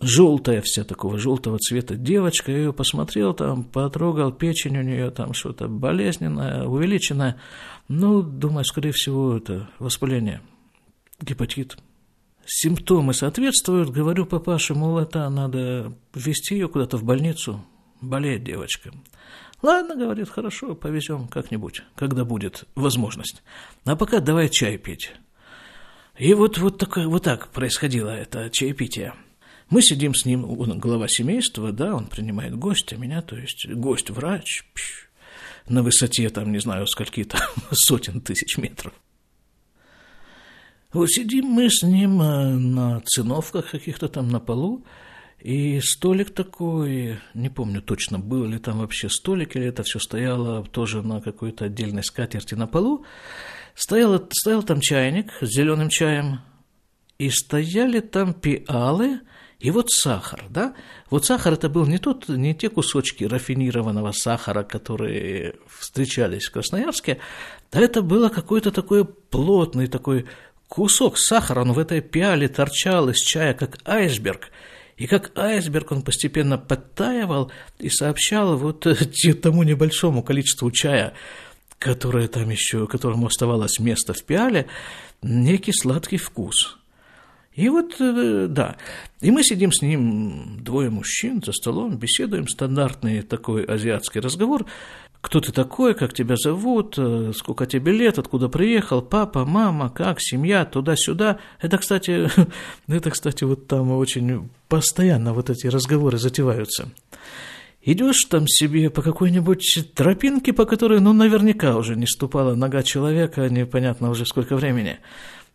желтая 0.00 0.60
вся 0.62 0.84
такого 0.84 1.18
желтого 1.18 1.58
цвета 1.58 1.96
девочка, 1.96 2.52
я 2.52 2.58
ее 2.58 2.72
посмотрел 2.72 3.34
там, 3.34 3.64
потрогал 3.64 4.30
печень 4.30 4.78
у 4.78 4.82
нее, 4.82 5.10
там 5.10 5.32
что-то 5.34 5.66
болезненное, 5.66 6.64
увеличенное. 6.64 7.40
Ну, 7.88 8.22
думаю, 8.22 8.64
скорее 8.64 8.92
всего, 8.92 9.36
это 9.36 9.68
воспаление, 9.80 10.42
гепатит, 11.20 11.76
симптомы 12.46 13.14
соответствуют, 13.14 13.90
говорю 13.90 14.26
папаше, 14.26 14.74
мол, 14.74 14.98
это 14.98 15.28
надо 15.28 15.94
ввести 16.14 16.54
ее 16.54 16.68
куда-то 16.68 16.96
в 16.96 17.04
больницу, 17.04 17.64
болеет 18.00 18.44
девочка. 18.44 18.92
Ладно, 19.62 19.94
говорит, 19.94 20.28
хорошо, 20.28 20.74
повезем 20.74 21.28
как-нибудь, 21.28 21.82
когда 21.94 22.24
будет 22.24 22.64
возможность. 22.74 23.42
А 23.84 23.94
пока 23.94 24.20
давай 24.20 24.48
чай 24.48 24.76
пить. 24.76 25.12
И 26.18 26.34
вот, 26.34 26.58
вот, 26.58 26.78
такое, 26.78 27.06
вот 27.06 27.24
так 27.24 27.52
происходило 27.52 28.10
это 28.10 28.50
чаепитие. 28.50 29.14
Мы 29.70 29.80
сидим 29.80 30.14
с 30.14 30.26
ним, 30.26 30.44
он 30.44 30.78
глава 30.78 31.08
семейства, 31.08 31.72
да, 31.72 31.94
он 31.94 32.06
принимает 32.06 32.54
гостя, 32.56 32.96
меня, 32.96 33.22
то 33.22 33.36
есть 33.36 33.66
гость-врач, 33.66 34.64
на 35.68 35.82
высоте, 35.82 36.28
там, 36.28 36.52
не 36.52 36.58
знаю, 36.58 36.86
скольки-то 36.86 37.38
сотен 37.72 38.20
тысяч 38.20 38.58
метров. 38.58 38.92
Вот 40.92 41.10
сидим 41.10 41.46
мы 41.46 41.70
с 41.70 41.82
ним 41.82 42.20
э, 42.20 42.54
на 42.54 43.00
циновках 43.00 43.70
каких-то 43.70 44.08
там 44.08 44.28
на 44.28 44.40
полу, 44.40 44.84
и 45.40 45.80
столик 45.80 46.30
такой, 46.30 47.18
не 47.34 47.48
помню 47.48 47.80
точно, 47.80 48.18
был 48.18 48.44
ли 48.44 48.58
там 48.58 48.78
вообще 48.78 49.08
столик, 49.08 49.56
или 49.56 49.66
это 49.66 49.82
все 49.82 49.98
стояло 49.98 50.64
тоже 50.64 51.02
на 51.02 51.20
какой-то 51.20 51.64
отдельной 51.64 52.04
скатерти 52.04 52.54
на 52.54 52.66
полу. 52.66 53.04
Стоял, 53.74 54.22
стоял 54.30 54.62
там 54.62 54.80
чайник 54.80 55.32
с 55.40 55.46
зеленым 55.46 55.88
чаем, 55.88 56.40
и 57.18 57.30
стояли 57.30 58.00
там 58.00 58.34
пиалы, 58.34 59.20
и 59.58 59.70
вот 59.70 59.90
сахар, 59.90 60.44
да? 60.50 60.74
Вот 61.08 61.24
сахар 61.24 61.54
это 61.54 61.68
был 61.68 61.86
не, 61.86 61.98
тот, 61.98 62.28
не 62.28 62.54
те 62.54 62.68
кусочки 62.68 63.24
рафинированного 63.24 64.12
сахара, 64.12 64.62
которые 64.62 65.54
встречались 65.68 66.46
в 66.46 66.52
Красноярске, 66.52 67.18
а 67.70 67.80
это 67.80 68.02
было 68.02 68.28
какой-то 68.28 68.70
такой 68.70 69.04
плотный, 69.04 69.86
такой 69.86 70.26
Кусок 70.72 71.18
сахара 71.18 71.60
он 71.60 71.72
в 71.74 71.78
этой 71.78 72.00
пиале 72.00 72.48
торчал 72.48 73.10
из 73.10 73.18
чая, 73.18 73.52
как 73.52 73.78
айсберг, 73.84 74.48
и 74.96 75.06
как 75.06 75.30
айсберг 75.36 75.92
он 75.92 76.00
постепенно 76.00 76.56
подтаивал 76.56 77.52
и 77.78 77.90
сообщал 77.90 78.56
вот 78.56 78.86
тому 79.42 79.64
небольшому 79.64 80.22
количеству 80.22 80.70
чая, 80.70 81.12
которое 81.78 82.26
там 82.26 82.48
еще, 82.48 82.86
которому 82.86 83.26
оставалось 83.26 83.80
место 83.80 84.14
в 84.14 84.24
пиале, 84.24 84.66
некий 85.20 85.74
сладкий 85.74 86.16
вкус. 86.16 86.78
И 87.52 87.68
вот, 87.68 87.96
э, 88.00 88.46
да, 88.48 88.76
и 89.20 89.30
мы 89.30 89.42
сидим 89.42 89.72
с 89.72 89.82
ним, 89.82 90.56
двое 90.62 90.88
мужчин 90.88 91.42
за 91.44 91.52
столом, 91.52 91.98
беседуем, 91.98 92.48
стандартный 92.48 93.20
такой 93.20 93.64
азиатский 93.64 94.22
разговор, 94.22 94.64
кто 95.22 95.40
ты 95.40 95.52
такой, 95.52 95.94
как 95.94 96.12
тебя 96.12 96.34
зовут, 96.36 96.96
э, 96.98 97.32
сколько 97.34 97.64
тебе 97.64 97.92
лет, 97.92 98.18
откуда 98.18 98.48
приехал, 98.48 99.00
папа, 99.00 99.44
мама, 99.44 99.88
как, 99.88 100.20
семья, 100.20 100.64
туда-сюда. 100.64 101.38
Это, 101.60 101.78
кстати, 101.78 102.28
это, 102.88 103.10
кстати, 103.10 103.44
вот 103.44 103.68
там 103.68 103.92
очень 103.92 104.50
постоянно 104.68 105.32
вот 105.32 105.48
эти 105.48 105.68
разговоры 105.68 106.18
затеваются. 106.18 106.90
Идешь 107.84 108.24
там 108.24 108.48
себе 108.48 108.90
по 108.90 109.00
какой-нибудь 109.00 109.90
тропинке, 109.94 110.52
по 110.52 110.64
которой, 110.66 111.00
ну, 111.00 111.12
наверняка 111.12 111.76
уже 111.76 111.94
не 111.94 112.06
ступала 112.06 112.56
нога 112.56 112.82
человека, 112.82 113.48
непонятно 113.48 114.10
уже 114.10 114.26
сколько 114.26 114.56
времени. 114.56 114.98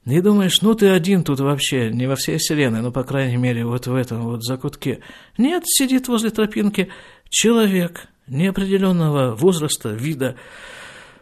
И 0.06 0.22
думаешь, 0.22 0.62
ну 0.62 0.76
ты 0.76 0.88
один 0.88 1.26
тут 1.26 1.42
вообще, 1.42 1.92
не 1.92 2.08
во 2.08 2.16
всей 2.16 2.38
вселенной, 2.38 2.82
ну, 2.82 2.94
по 2.94 3.04
крайней 3.04 3.36
мере, 3.36 3.66
вот 3.66 3.88
в 3.88 3.96
этом 3.96 4.24
вот 4.24 4.46
закутке. 4.46 5.02
Нет, 5.38 5.64
сидит 5.66 6.08
возле 6.08 6.30
тропинки 6.30 6.88
человек– 7.30 8.08
неопределенного 8.28 9.36
возраста, 9.36 9.90
вида, 9.90 10.36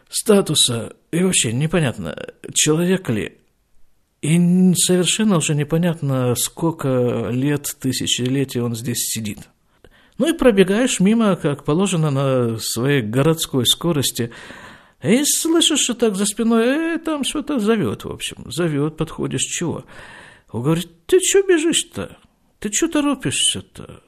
статуса, 0.08 0.94
и 1.10 1.22
вообще 1.22 1.52
непонятно, 1.52 2.16
человек 2.54 3.08
ли, 3.08 3.38
и 4.22 4.74
совершенно 4.74 5.36
уже 5.36 5.54
непонятно, 5.54 6.34
сколько 6.34 7.28
лет, 7.30 7.76
тысячелетий 7.80 8.60
он 8.60 8.74
здесь 8.74 9.08
сидит. 9.08 9.38
Ну 10.18 10.32
и 10.32 10.36
пробегаешь 10.36 11.00
мимо, 11.00 11.36
как 11.36 11.64
положено 11.64 12.10
на 12.10 12.58
своей 12.58 13.02
городской 13.02 13.66
скорости, 13.66 14.32
и 15.02 15.24
слышишь, 15.24 15.80
что 15.80 15.94
так 15.94 16.16
за 16.16 16.24
спиной, 16.24 16.94
э, 16.94 16.98
там 16.98 17.22
что-то 17.22 17.58
зовет, 17.58 18.04
в 18.04 18.10
общем, 18.10 18.50
зовет, 18.50 18.96
подходишь, 18.96 19.42
чего? 19.42 19.84
Он 20.50 20.62
говорит, 20.62 20.90
ты 21.06 21.20
что 21.20 21.42
бежишь-то? 21.42 22.16
Ты 22.58 22.72
что 22.72 22.88
торопишься-то? 22.88 24.02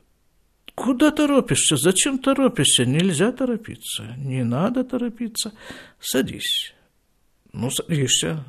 Куда 0.78 1.10
торопишься? 1.10 1.76
Зачем 1.76 2.18
торопишься? 2.18 2.84
Нельзя 2.84 3.32
торопиться. 3.32 4.14
Не 4.16 4.44
надо 4.44 4.84
торопиться. 4.84 5.52
Садись. 5.98 6.72
Ну, 7.52 7.68
садишься. 7.68 8.44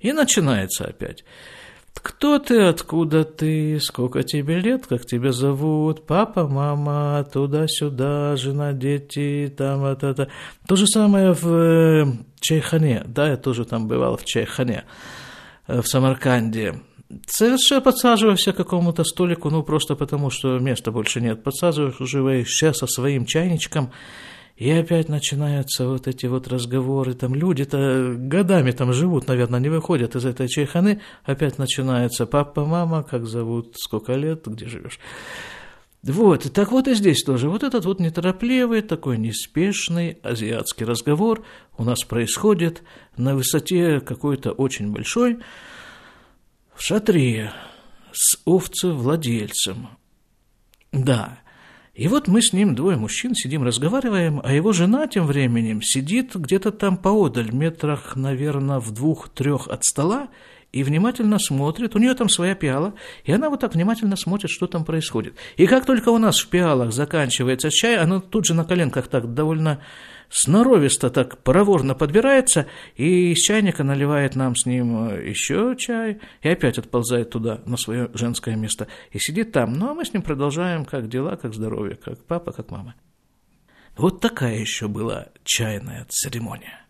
И 0.00 0.12
начинается 0.12 0.84
опять. 0.84 1.24
Кто 1.92 2.38
ты, 2.38 2.62
откуда 2.62 3.24
ты, 3.24 3.78
сколько 3.80 4.22
тебе 4.22 4.60
лет, 4.60 4.86
как 4.86 5.04
тебя 5.04 5.32
зовут, 5.32 6.06
папа, 6.06 6.48
мама, 6.48 7.28
туда-сюда, 7.30 8.34
жена, 8.36 8.72
дети, 8.72 9.52
там, 9.54 9.84
это, 9.84 10.06
это. 10.06 10.28
То 10.66 10.76
же 10.76 10.86
самое 10.86 11.32
в 11.34 11.46
э, 11.46 12.06
Чайхане, 12.40 13.02
да, 13.06 13.28
я 13.28 13.36
тоже 13.36 13.66
там 13.66 13.88
бывал 13.88 14.16
в 14.16 14.24
Чайхане, 14.24 14.84
э, 15.66 15.82
в 15.82 15.86
Самарканде. 15.86 16.80
Совершенно 17.26 17.80
подсаживаешься 17.80 18.52
к 18.52 18.56
какому-то 18.56 19.04
столику, 19.04 19.50
ну, 19.50 19.62
просто 19.62 19.96
потому, 19.96 20.30
что 20.30 20.58
места 20.58 20.90
больше 20.90 21.20
нет. 21.20 21.42
Подсаживаешься 21.42 22.72
со 22.72 22.86
своим 22.86 23.26
чайничком, 23.26 23.92
и 24.56 24.70
опять 24.70 25.08
начинаются 25.08 25.88
вот 25.88 26.06
эти 26.06 26.26
вот 26.26 26.46
разговоры, 26.46 27.14
там 27.14 27.34
люди-то 27.34 28.14
годами 28.16 28.70
там 28.70 28.92
живут, 28.92 29.26
наверное, 29.26 29.60
не 29.60 29.68
выходят 29.68 30.14
из 30.14 30.24
этой 30.24 30.48
чайханы, 30.48 31.00
опять 31.24 31.58
начинается 31.58 32.26
папа, 32.26 32.64
мама, 32.64 33.02
как 33.02 33.26
зовут, 33.26 33.74
сколько 33.76 34.12
лет, 34.12 34.46
где 34.46 34.66
живешь. 34.66 35.00
Вот, 36.02 36.52
так 36.52 36.72
вот 36.72 36.88
и 36.88 36.94
здесь 36.94 37.22
тоже. 37.22 37.48
Вот 37.48 37.62
этот 37.62 37.84
вот 37.84 38.00
неторопливый, 38.00 38.82
такой 38.82 39.18
неспешный 39.18 40.18
азиатский 40.22 40.84
разговор 40.84 41.44
у 41.78 41.84
нас 41.84 42.02
происходит 42.02 42.82
на 43.16 43.36
высоте 43.36 44.00
какой-то 44.00 44.50
очень 44.50 44.92
большой, 44.92 45.38
в 46.82 46.84
шатре 46.84 47.52
с 48.10 48.40
овцевладельцем. 48.44 49.90
Да, 50.90 51.38
И 51.94 52.08
вот 52.08 52.26
мы 52.26 52.42
с 52.42 52.52
ним, 52.52 52.74
двое 52.74 52.96
мужчин, 52.96 53.36
сидим, 53.36 53.62
разговариваем, 53.62 54.40
а 54.42 54.52
его 54.52 54.72
жена 54.72 55.06
тем 55.06 55.26
временем 55.26 55.80
сидит 55.80 56.34
где-то 56.34 56.72
там 56.72 56.96
поодаль, 56.96 57.52
метрах, 57.52 58.16
наверное, 58.16 58.80
в 58.80 58.90
двух-трех 58.90 59.68
от 59.68 59.84
стола, 59.84 60.28
и 60.72 60.82
внимательно 60.82 61.38
смотрит, 61.38 61.94
у 61.94 61.98
нее 61.98 62.14
там 62.14 62.28
своя 62.28 62.54
пиала, 62.54 62.94
и 63.24 63.32
она 63.32 63.50
вот 63.50 63.60
так 63.60 63.74
внимательно 63.74 64.16
смотрит, 64.16 64.50
что 64.50 64.66
там 64.66 64.84
происходит. 64.84 65.34
И 65.56 65.66
как 65.66 65.84
только 65.84 66.08
у 66.08 66.18
нас 66.18 66.38
в 66.38 66.48
пиалах 66.48 66.92
заканчивается 66.92 67.70
чай, 67.70 67.98
она 67.98 68.20
тут 68.20 68.46
же 68.46 68.54
на 68.54 68.64
коленках 68.64 69.08
так 69.08 69.34
довольно 69.34 69.80
сноровисто 70.30 71.10
так 71.10 71.42
проворно 71.42 71.94
подбирается, 71.94 72.66
и 72.96 73.32
из 73.32 73.38
чайника 73.38 73.84
наливает 73.84 74.34
нам 74.34 74.56
с 74.56 74.64
ним 74.64 75.10
э, 75.10 75.28
еще 75.28 75.76
чай, 75.78 76.20
и 76.40 76.48
опять 76.48 76.78
отползает 76.78 77.28
туда, 77.30 77.60
на 77.66 77.76
свое 77.76 78.10
женское 78.14 78.56
место, 78.56 78.88
и 79.10 79.18
сидит 79.18 79.52
там. 79.52 79.74
Ну, 79.74 79.90
а 79.90 79.94
мы 79.94 80.06
с 80.06 80.12
ним 80.14 80.22
продолжаем, 80.22 80.86
как 80.86 81.08
дела, 81.08 81.36
как 81.36 81.52
здоровье, 81.52 81.96
как 81.96 82.18
папа, 82.24 82.52
как 82.52 82.70
мама. 82.70 82.94
Вот 83.96 84.22
такая 84.22 84.56
еще 84.56 84.88
была 84.88 85.26
чайная 85.44 86.06
церемония. 86.08 86.81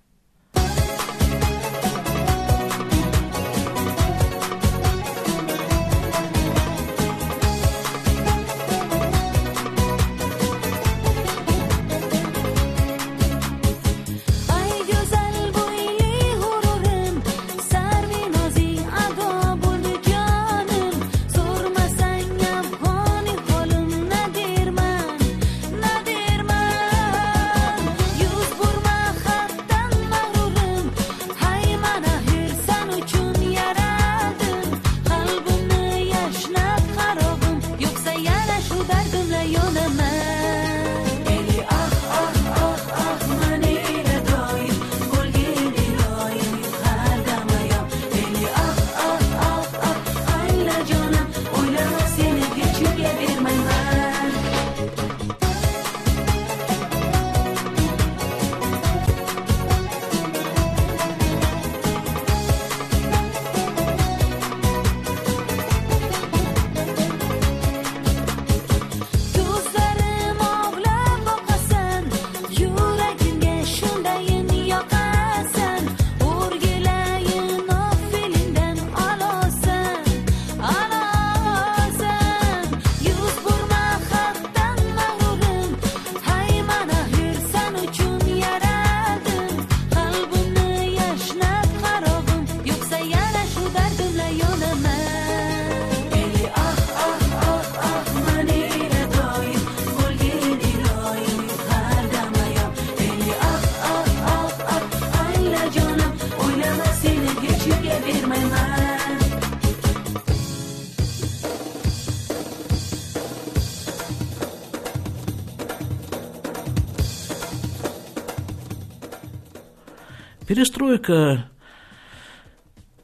Перестройка 120.47 121.49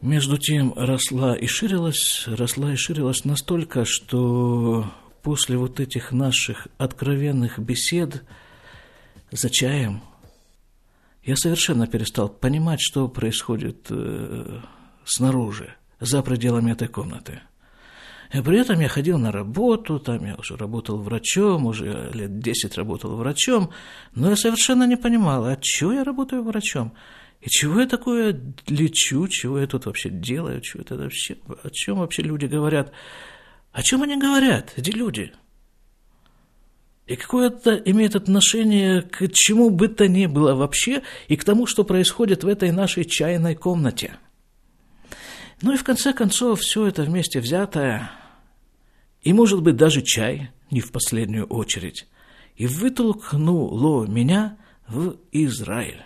между 0.00 0.38
тем 0.38 0.72
росла 0.76 1.36
и 1.36 1.46
ширилась, 1.46 2.24
росла 2.26 2.72
и 2.72 2.76
ширилась 2.76 3.24
настолько, 3.24 3.84
что 3.84 4.90
после 5.22 5.56
вот 5.56 5.80
этих 5.80 6.12
наших 6.12 6.68
откровенных 6.78 7.58
бесед 7.58 8.24
за 9.30 9.50
чаем 9.50 10.02
я 11.22 11.36
совершенно 11.36 11.86
перестал 11.86 12.28
понимать, 12.28 12.80
что 12.80 13.08
происходит 13.08 13.86
э, 13.90 14.60
снаружи, 15.04 15.74
за 16.00 16.22
пределами 16.22 16.72
этой 16.72 16.88
комнаты. 16.88 17.40
И 18.32 18.40
при 18.40 18.58
этом 18.58 18.80
я 18.80 18.88
ходил 18.88 19.18
на 19.18 19.32
работу, 19.32 19.98
там 19.98 20.24
я 20.24 20.34
уже 20.36 20.56
работал 20.56 20.98
врачом, 20.98 21.66
уже 21.66 22.10
лет 22.12 22.40
10 22.40 22.76
работал 22.76 23.16
врачом, 23.16 23.70
но 24.14 24.30
я 24.30 24.36
совершенно 24.36 24.86
не 24.86 24.96
понимал, 24.96 25.46
а 25.46 25.56
чего 25.60 25.92
я 25.92 26.04
работаю 26.04 26.42
врачом? 26.42 26.92
И 27.40 27.48
чего 27.48 27.80
я 27.80 27.86
такое 27.86 28.40
лечу, 28.66 29.28
чего 29.28 29.60
я 29.60 29.66
тут 29.66 29.86
вообще 29.86 30.10
делаю, 30.10 30.60
чего 30.60 30.82
это 30.82 30.96
вообще, 30.96 31.36
о 31.62 31.70
чем 31.70 31.98
вообще 31.98 32.22
люди 32.22 32.46
говорят? 32.46 32.92
О 33.72 33.82
чем 33.82 34.02
они 34.02 34.16
говорят, 34.16 34.72
эти 34.76 34.90
люди? 34.90 35.32
И 37.06 37.16
какое 37.16 37.48
это 37.48 37.74
имеет 37.74 38.16
отношение 38.16 39.02
к 39.02 39.28
чему 39.32 39.70
бы 39.70 39.88
то 39.88 40.06
ни 40.08 40.26
было 40.26 40.54
вообще 40.54 41.02
и 41.28 41.36
к 41.36 41.44
тому, 41.44 41.66
что 41.66 41.84
происходит 41.84 42.44
в 42.44 42.48
этой 42.48 42.70
нашей 42.70 43.04
чайной 43.04 43.54
комнате? 43.54 44.18
Ну 45.62 45.72
и 45.72 45.76
в 45.76 45.84
конце 45.84 46.12
концов, 46.12 46.60
все 46.60 46.86
это 46.86 47.02
вместе 47.02 47.40
взятое, 47.40 48.10
и, 49.22 49.32
может 49.32 49.62
быть, 49.62 49.76
даже 49.76 50.02
чай, 50.02 50.50
не 50.70 50.80
в 50.80 50.92
последнюю 50.92 51.46
очередь, 51.46 52.06
и 52.56 52.66
вытолкнуло 52.66 54.06
меня 54.06 54.58
в 54.86 55.16
Израиль. 55.32 56.02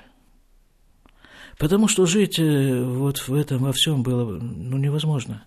Потому 1.63 1.87
что 1.87 2.07
жить 2.07 2.41
э, 2.41 2.83
вот 2.83 3.29
в 3.29 3.33
этом 3.33 3.59
во 3.59 3.73
всем 3.73 4.03
было 4.03 4.37
ну, 4.37 4.79
невозможно. 4.79 5.45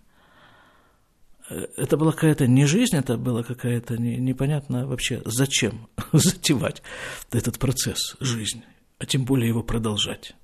Э, 1.49 1.67
это 1.75 1.97
была 1.97 2.13
какая-то 2.13 2.47
не 2.47 2.65
жизнь, 2.65 2.95
это 2.95 3.17
было 3.17 3.43
какая-то 3.43 3.97
не, 3.97 4.15
непонятно 4.15 4.87
вообще, 4.87 5.21
зачем 5.25 5.89
затевать 6.13 6.81
этот 7.33 7.59
процесс, 7.59 8.15
жизнь, 8.21 8.63
а 8.97 9.05
тем 9.05 9.25
более 9.25 9.49
его 9.49 9.61
продолжать. 9.61 10.35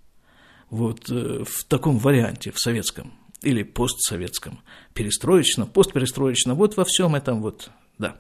Вот 0.69 1.09
э, 1.09 1.45
в 1.45 1.63
таком 1.63 1.99
варианте, 1.99 2.51
в 2.51 2.59
советском 2.59 3.13
или 3.41 3.63
постсоветском, 3.63 4.59
перестроечном, 4.93 5.69
постперестроечном, 5.69 6.57
вот 6.57 6.75
во 6.75 6.83
всем 6.83 7.15
этом 7.15 7.41
вот, 7.41 7.71
да. 7.97 8.17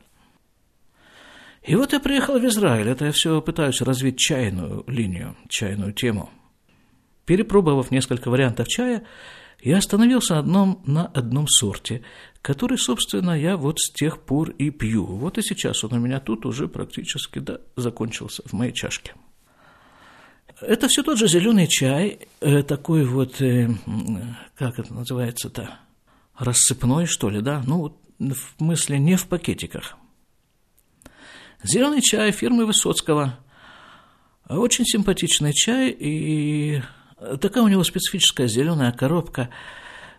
И 1.63 1.75
вот 1.75 1.91
я 1.91 1.99
приехал 1.99 2.39
в 2.39 2.45
Израиль, 2.45 2.87
это 2.87 3.07
я 3.07 3.11
все 3.11 3.41
пытаюсь 3.41 3.81
развить 3.81 4.17
чайную 4.17 4.85
линию, 4.87 5.35
чайную 5.49 5.91
тему– 5.91 6.29
Перепробовав 7.31 7.91
несколько 7.91 8.29
вариантов 8.29 8.67
чая, 8.67 9.05
я 9.61 9.77
остановился 9.77 10.37
одном, 10.37 10.83
на 10.85 11.05
одном 11.05 11.47
сорте, 11.47 12.03
который, 12.41 12.77
собственно, 12.77 13.31
я 13.31 13.55
вот 13.55 13.79
с 13.79 13.89
тех 13.89 14.19
пор 14.19 14.49
и 14.49 14.69
пью. 14.69 15.05
Вот 15.05 15.37
и 15.37 15.41
сейчас 15.41 15.81
он 15.85 15.93
у 15.93 15.99
меня 15.99 16.19
тут 16.19 16.45
уже 16.45 16.67
практически 16.67 17.39
да, 17.39 17.61
закончился 17.77 18.43
в 18.45 18.51
моей 18.51 18.73
чашке. 18.73 19.13
Это 20.59 20.89
все 20.89 21.03
тот 21.03 21.17
же 21.17 21.29
зеленый 21.29 21.67
чай, 21.67 22.27
э, 22.41 22.63
такой 22.63 23.05
вот, 23.05 23.41
э, 23.41 23.69
как 24.57 24.77
это 24.77 24.93
называется-то, 24.93 25.79
рассыпной, 26.37 27.05
что 27.05 27.29
ли, 27.29 27.39
да? 27.39 27.63
Ну, 27.65 27.97
в 28.19 28.57
смысле, 28.57 28.99
не 28.99 29.15
в 29.15 29.25
пакетиках. 29.27 29.95
Зеленый 31.63 32.01
чай 32.01 32.33
фирмы 32.33 32.65
Высоцкого. 32.65 33.39
Очень 34.49 34.83
симпатичный 34.83 35.53
чай, 35.53 35.95
и 35.97 36.81
Такая 37.39 37.63
у 37.63 37.67
него 37.67 37.83
специфическая 37.83 38.47
зеленая 38.47 38.91
коробка. 38.91 39.49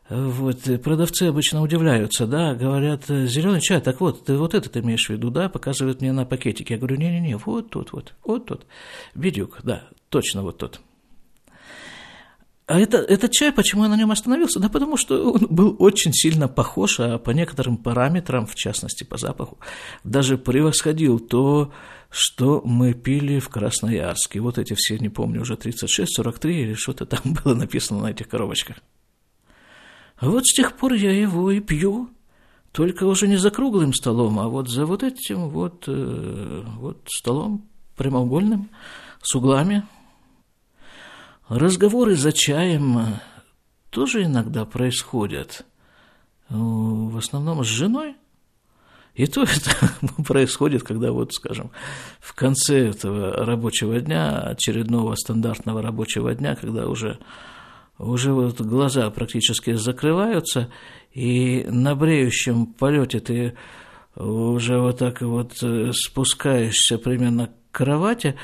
Вот, 0.08 0.58
продавцы 0.82 1.24
обычно 1.24 1.62
удивляются, 1.62 2.26
да, 2.26 2.54
говорят, 2.54 3.06
зеленый 3.06 3.60
чай, 3.60 3.80
так 3.80 4.00
вот, 4.00 4.26
ты 4.26 4.36
вот 4.36 4.54
этот 4.54 4.76
имеешь 4.76 5.06
в 5.06 5.10
виду, 5.10 5.30
да, 5.30 5.48
показывают 5.48 6.00
мне 6.00 6.12
на 6.12 6.26
пакетике. 6.26 6.74
Я 6.74 6.78
говорю, 6.78 6.96
не-не-не, 6.96 7.38
вот 7.38 7.70
тут, 7.70 7.92
вот, 7.92 8.14
вот 8.24 8.46
тут. 8.46 8.66
Бедюк, 9.14 9.60
да, 9.62 9.88
точно 10.10 10.42
вот 10.42 10.58
тут. 10.58 10.80
А 12.66 12.78
это, 12.78 12.98
этот 12.98 13.32
чай, 13.32 13.52
почему 13.52 13.84
я 13.84 13.88
на 13.88 13.96
нем 13.96 14.10
остановился? 14.10 14.60
Да 14.60 14.68
потому 14.68 14.96
что 14.96 15.32
он 15.32 15.46
был 15.50 15.76
очень 15.78 16.12
сильно 16.12 16.48
похож, 16.48 17.00
а 17.00 17.18
по 17.18 17.30
некоторым 17.30 17.76
параметрам, 17.76 18.46
в 18.46 18.54
частности 18.54 19.04
по 19.04 19.16
запаху, 19.16 19.58
даже 20.04 20.38
превосходил 20.38 21.18
то, 21.18 21.72
что 22.12 22.60
мы 22.62 22.92
пили 22.92 23.38
в 23.38 23.48
Красноярске. 23.48 24.40
Вот 24.40 24.58
эти 24.58 24.74
все, 24.76 24.98
не 24.98 25.08
помню, 25.08 25.40
уже 25.40 25.56
36, 25.56 26.14
43 26.14 26.60
или 26.60 26.74
что-то 26.74 27.06
там 27.06 27.20
было 27.44 27.54
написано 27.54 28.02
на 28.02 28.10
этих 28.10 28.28
коробочках. 28.28 28.76
А 30.18 30.28
вот 30.28 30.46
с 30.46 30.54
тех 30.54 30.76
пор 30.76 30.92
я 30.92 31.10
его 31.10 31.50
и 31.50 31.60
пью, 31.60 32.10
только 32.70 33.04
уже 33.04 33.26
не 33.26 33.36
за 33.36 33.50
круглым 33.50 33.94
столом, 33.94 34.38
а 34.38 34.48
вот 34.48 34.68
за 34.68 34.84
вот 34.84 35.02
этим 35.02 35.48
вот, 35.48 35.84
э, 35.88 36.62
вот 36.76 36.98
столом 37.08 37.66
прямоугольным, 37.96 38.68
с 39.22 39.34
углами. 39.34 39.82
Разговоры 41.48 42.14
за 42.14 42.32
чаем 42.32 43.16
тоже 43.90 44.24
иногда 44.24 44.66
происходят. 44.66 45.64
В 46.50 47.16
основном 47.16 47.64
с 47.64 47.68
женой. 47.68 48.16
И 49.14 49.26
то 49.26 49.42
это 49.42 50.22
происходит, 50.26 50.82
когда 50.82 51.12
вот, 51.12 51.34
скажем, 51.34 51.70
в 52.20 52.34
конце 52.34 52.88
этого 52.88 53.44
рабочего 53.44 54.00
дня, 54.00 54.38
очередного 54.40 55.14
стандартного 55.16 55.82
рабочего 55.82 56.34
дня, 56.34 56.56
когда 56.56 56.88
уже, 56.88 57.18
уже 57.98 58.32
вот 58.32 58.60
глаза 58.60 59.10
практически 59.10 59.74
закрываются, 59.74 60.70
и 61.12 61.66
на 61.68 61.94
бреющем 61.94 62.66
полете 62.66 63.20
ты 63.20 63.54
уже 64.16 64.78
вот 64.78 64.98
так 64.98 65.20
вот 65.20 65.62
спускаешься 65.92 66.96
примерно 66.96 67.48
к 67.48 67.76
кровати, 67.76 68.36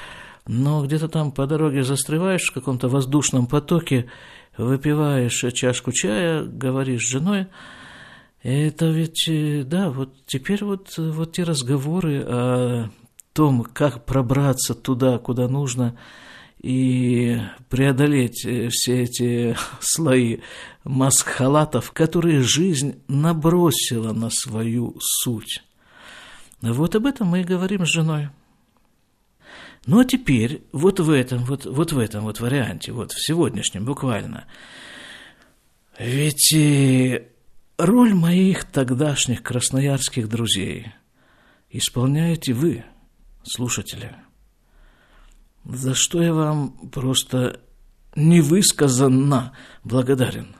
но 0.47 0.85
где-то 0.85 1.09
там 1.09 1.33
по 1.33 1.47
дороге 1.47 1.83
застреваешь 1.83 2.51
в 2.51 2.55
каком-то 2.55 2.89
воздушном 2.89 3.47
потоке, 3.47 4.11
выпиваешь 4.59 5.45
чашку 5.55 5.93
чая, 5.93 6.43
говоришь 6.43 7.07
с 7.07 7.11
женой– 7.11 7.47
это 8.43 8.87
ведь, 8.87 9.29
э, 9.29 9.65
да, 9.65 9.91
вот 9.91 10.15
теперь 10.27 10.65
вот, 10.65 10.97
вот 10.97 11.33
те 11.33 11.43
разговоры 11.43 12.23
о 12.23 12.91
том, 13.33 13.65
как 13.65 14.05
пробраться 14.05 14.75
туда, 14.75 15.19
куда 15.19 15.49
нужно, 15.49 15.99
и 16.61 17.39
преодолеть 17.69 18.45
э, 18.45 18.69
все 18.71 19.03
эти 19.03 19.57
слои 19.81 20.39
маск-халатов, 20.85 21.93
которые 21.93 22.43
жизнь 22.43 23.03
набросила 23.09 24.13
на 24.13 24.31
свою 24.31 24.97
суть. 25.01 25.63
Вот 26.61 26.97
об 26.97 27.07
этом 27.07 27.29
мы 27.29 27.43
и 27.43 27.45
говорим 27.45 27.87
с 27.87 27.91
женой. 27.91 28.31
Ну 29.87 30.01
а 30.01 30.05
теперь 30.05 30.63
вот 30.73 31.01
в 31.01 31.11
этом, 31.11 31.45
вот, 31.45 31.65
вот 31.65 31.93
в 31.93 31.99
этом 31.99 32.25
вот 32.25 32.41
варианте, 32.41 32.93
вот 32.93 33.13
в 33.13 33.25
сегодняшнем 33.25 33.85
буквально, 33.85 34.47
ведь 35.99 36.53
э, 36.53 37.29
Роль 37.79 38.13
моих 38.13 38.65
тогдашних 38.65 39.45
красноярских 39.45 40.29
друзей 40.29 40.89
исполняете 41.71 42.53
вы, 42.53 42.85
слушатели, 43.45 44.17
за 45.65 45.95
что 45.95 46.21
я 46.21 46.35
вам 46.35 46.91
просто 46.91 47.61
невысказанно 48.17 49.53
благодарен. 49.85 50.57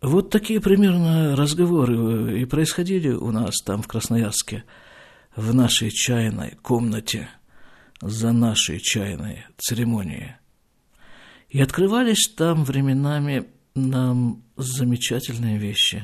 Вот 0.00 0.30
такие 0.30 0.62
примерно 0.62 1.36
разговоры 1.36 2.40
и 2.40 2.46
происходили 2.46 3.10
у 3.10 3.30
нас 3.30 3.56
там 3.62 3.82
в 3.82 3.86
Красноярске, 3.86 4.64
в 5.36 5.54
нашей 5.54 5.90
чайной 5.90 6.56
комнате, 6.62 7.28
за 8.00 8.32
нашей 8.32 8.80
чайной 8.80 9.44
церемонией. 9.58 10.36
И 11.50 11.60
открывались 11.60 12.32
там 12.34 12.64
временами 12.64 13.50
нам 13.76 14.42
замечательные 14.56 15.58
вещи. 15.58 16.02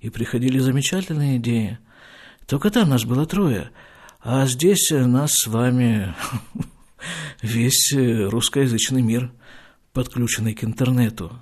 И 0.00 0.10
приходили 0.10 0.58
замечательные 0.58 1.36
идеи. 1.36 1.78
Только 2.46 2.70
там 2.70 2.88
нас 2.88 3.04
было 3.04 3.26
трое, 3.26 3.70
а 4.20 4.46
здесь 4.46 4.90
нас 4.90 5.32
с 5.32 5.46
вами 5.46 6.14
весь 7.42 7.92
русскоязычный 7.92 9.02
мир, 9.02 9.32
подключенный 9.92 10.54
к 10.54 10.64
интернету. 10.64 11.32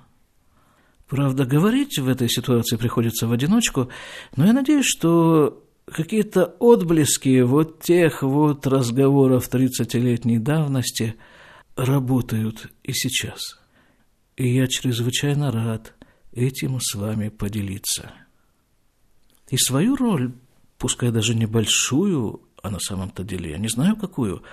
Правда, 1.07 1.45
говорить 1.45 1.97
в 1.97 2.09
этой 2.09 2.29
ситуации 2.29 2.75
приходится 2.75 3.27
в 3.27 3.31
одиночку, 3.31 3.89
но 4.35 4.45
я 4.45 4.53
надеюсь, 4.53 4.85
что 4.85 5.63
какие-то 5.85 6.43
отблески 6.59 7.41
вот 7.41 7.81
тех 7.81 8.23
вот 8.23 8.67
разговоров 8.67 9.49
30-летней 9.49 10.39
давности 10.39 11.15
работают 11.77 12.69
и 12.83 12.91
сейчас– 12.91 13.56
и 14.37 14.47
я 14.47 14.67
чрезвычайно 14.67 15.51
рад 15.51 15.93
этим 16.31 16.79
с 16.79 16.95
вами 16.95 17.29
поделиться. 17.29 18.11
И 19.49 19.57
свою 19.57 19.95
роль, 19.95 20.31
пускай 20.77 21.11
даже 21.11 21.33
небольшую, 21.33 22.41
а 22.61 22.69
на 22.69 22.79
самом-то 22.79 23.23
деле 23.23 23.51
я 23.51 23.57
не 23.57 23.67
знаю 23.67 23.95
какую, 23.95 24.43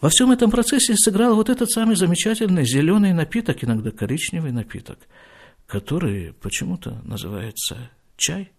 во 0.00 0.08
всем 0.08 0.32
этом 0.32 0.50
процессе 0.50 0.96
сыграл 0.96 1.36
вот 1.36 1.50
этот 1.50 1.70
самый 1.70 1.94
замечательный 1.94 2.64
зеленый 2.64 3.12
напиток, 3.12 3.62
иногда 3.62 3.90
коричневый 3.90 4.50
напиток, 4.50 4.98
который 5.66 6.32
почему-то 6.32 7.00
называется 7.04 7.90
чай. 8.16 8.50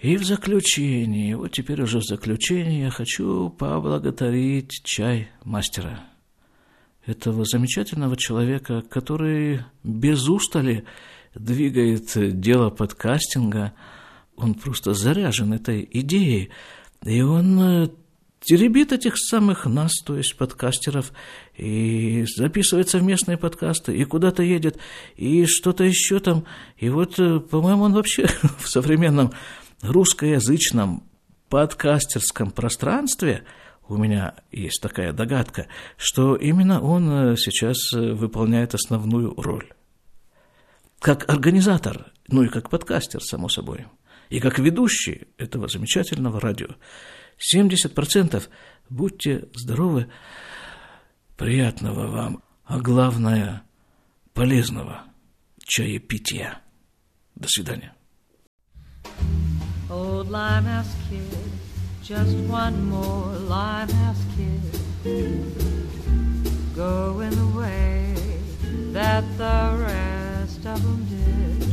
И 0.00 0.16
в 0.16 0.24
заключении, 0.24 1.34
вот 1.34 1.52
теперь 1.52 1.82
уже 1.82 1.98
в 1.98 2.04
заключении 2.04 2.82
я 2.82 2.90
хочу 2.90 3.50
поблагодарить 3.50 4.82
чай 4.84 5.30
мастера– 5.42 6.04
этого 7.06 7.44
замечательного 7.44 8.16
человека, 8.16 8.82
который 8.88 9.62
без 9.82 10.28
устали 10.28 10.84
двигает 11.34 12.40
дело 12.40 12.70
подкастинга. 12.70 13.74
Он 14.36 14.54
просто 14.54 14.94
заряжен 14.94 15.52
этой 15.52 15.88
идеей. 15.92 16.50
И 17.04 17.20
он 17.20 17.60
э, 17.60 17.88
теребит 18.40 18.92
этих 18.92 19.16
самых 19.16 19.66
нас, 19.66 19.92
то 20.04 20.16
есть 20.16 20.36
подкастеров, 20.36 21.12
и 21.56 22.24
записывает 22.36 22.88
совместные 22.88 23.36
подкасты, 23.36 23.96
и 23.96 24.04
куда-то 24.04 24.42
едет, 24.42 24.78
и 25.16 25.44
что-то 25.46 25.84
еще 25.84 26.20
там. 26.20 26.44
И 26.78 26.88
вот, 26.88 27.18
э, 27.18 27.40
по-моему, 27.40 27.84
он 27.84 27.92
вообще 27.92 28.26
в 28.58 28.68
современном 28.68 29.32
русскоязычном 29.82 31.04
подкастерском 31.48 32.50
пространстве– 32.50 33.44
у 33.88 33.96
меня 33.96 34.34
есть 34.50 34.80
такая 34.80 35.12
догадка, 35.12 35.66
что 35.96 36.36
именно 36.36 36.80
он 36.80 37.10
э, 37.10 37.36
сейчас 37.36 37.92
э, 37.92 38.12
выполняет 38.12 38.74
основную 38.74 39.34
роль. 39.34 39.72
Как 41.00 41.28
организатор, 41.28 42.12
ну 42.28 42.42
и 42.42 42.48
как 42.48 42.70
подкастер, 42.70 43.22
само 43.22 43.48
собой, 43.48 43.86
и 44.30 44.40
как 44.40 44.58
ведущий 44.58 45.28
этого 45.36 45.68
замечательного 45.68 46.40
радио. 46.40 46.68
70% 47.54 48.42
будьте 48.88 49.48
здоровы, 49.54 50.10
приятного 51.36 52.06
вам, 52.06 52.42
а 52.64 52.80
главное, 52.80 53.64
полезного 54.32 55.02
чаепития. 55.58 56.60
До 57.34 57.48
свидания. 57.48 57.94
Old 59.90 60.30
Limehouse 60.30 60.86
Kid 61.10 61.73
just 62.04 62.36
one 62.50 62.90
more 62.90 63.32
limehouse 63.48 64.20
kid 64.36 64.60
going 66.76 67.30
the 67.30 67.58
way 67.58 68.14
that 68.92 69.24
the 69.38 69.74
rest 69.80 70.66
of 70.66 70.82
them 70.82 71.06
did. 71.08 71.66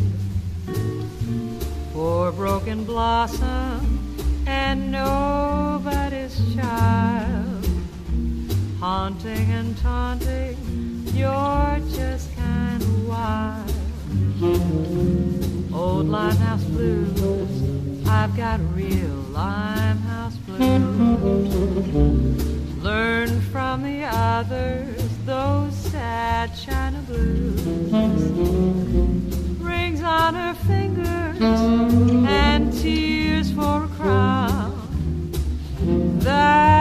Poor 1.91 2.32
broken 2.32 2.86
blossom 2.86 4.15
and 4.47 4.89
nobody's 4.89 6.55
child, 6.55 7.65
haunting 8.79 9.51
and 9.51 9.77
taunting, 9.79 10.55
you're 11.13 11.77
just 11.93 12.34
kind 12.38 12.82
of 12.82 13.07
wild. 13.09 13.69
Old 15.73 16.07
limehouse 16.07 16.63
blues, 16.63 18.07
I've 18.07 18.34
got 18.38 18.61
real 18.73 19.09
limehouse 19.34 19.80
Learn 22.82 23.41
from 23.51 23.84
the 23.84 24.05
others 24.05 24.99
those 25.24 25.76
sad 25.76 26.49
China 26.57 26.99
blues. 27.05 27.61
Rings 29.59 30.01
on 30.01 30.34
her 30.34 30.55
fingers 30.65 31.39
and 31.39 32.74
tears 32.74 33.51
for 33.51 33.84
a 33.84 33.88
crown. 33.89 34.82
That 36.22 36.80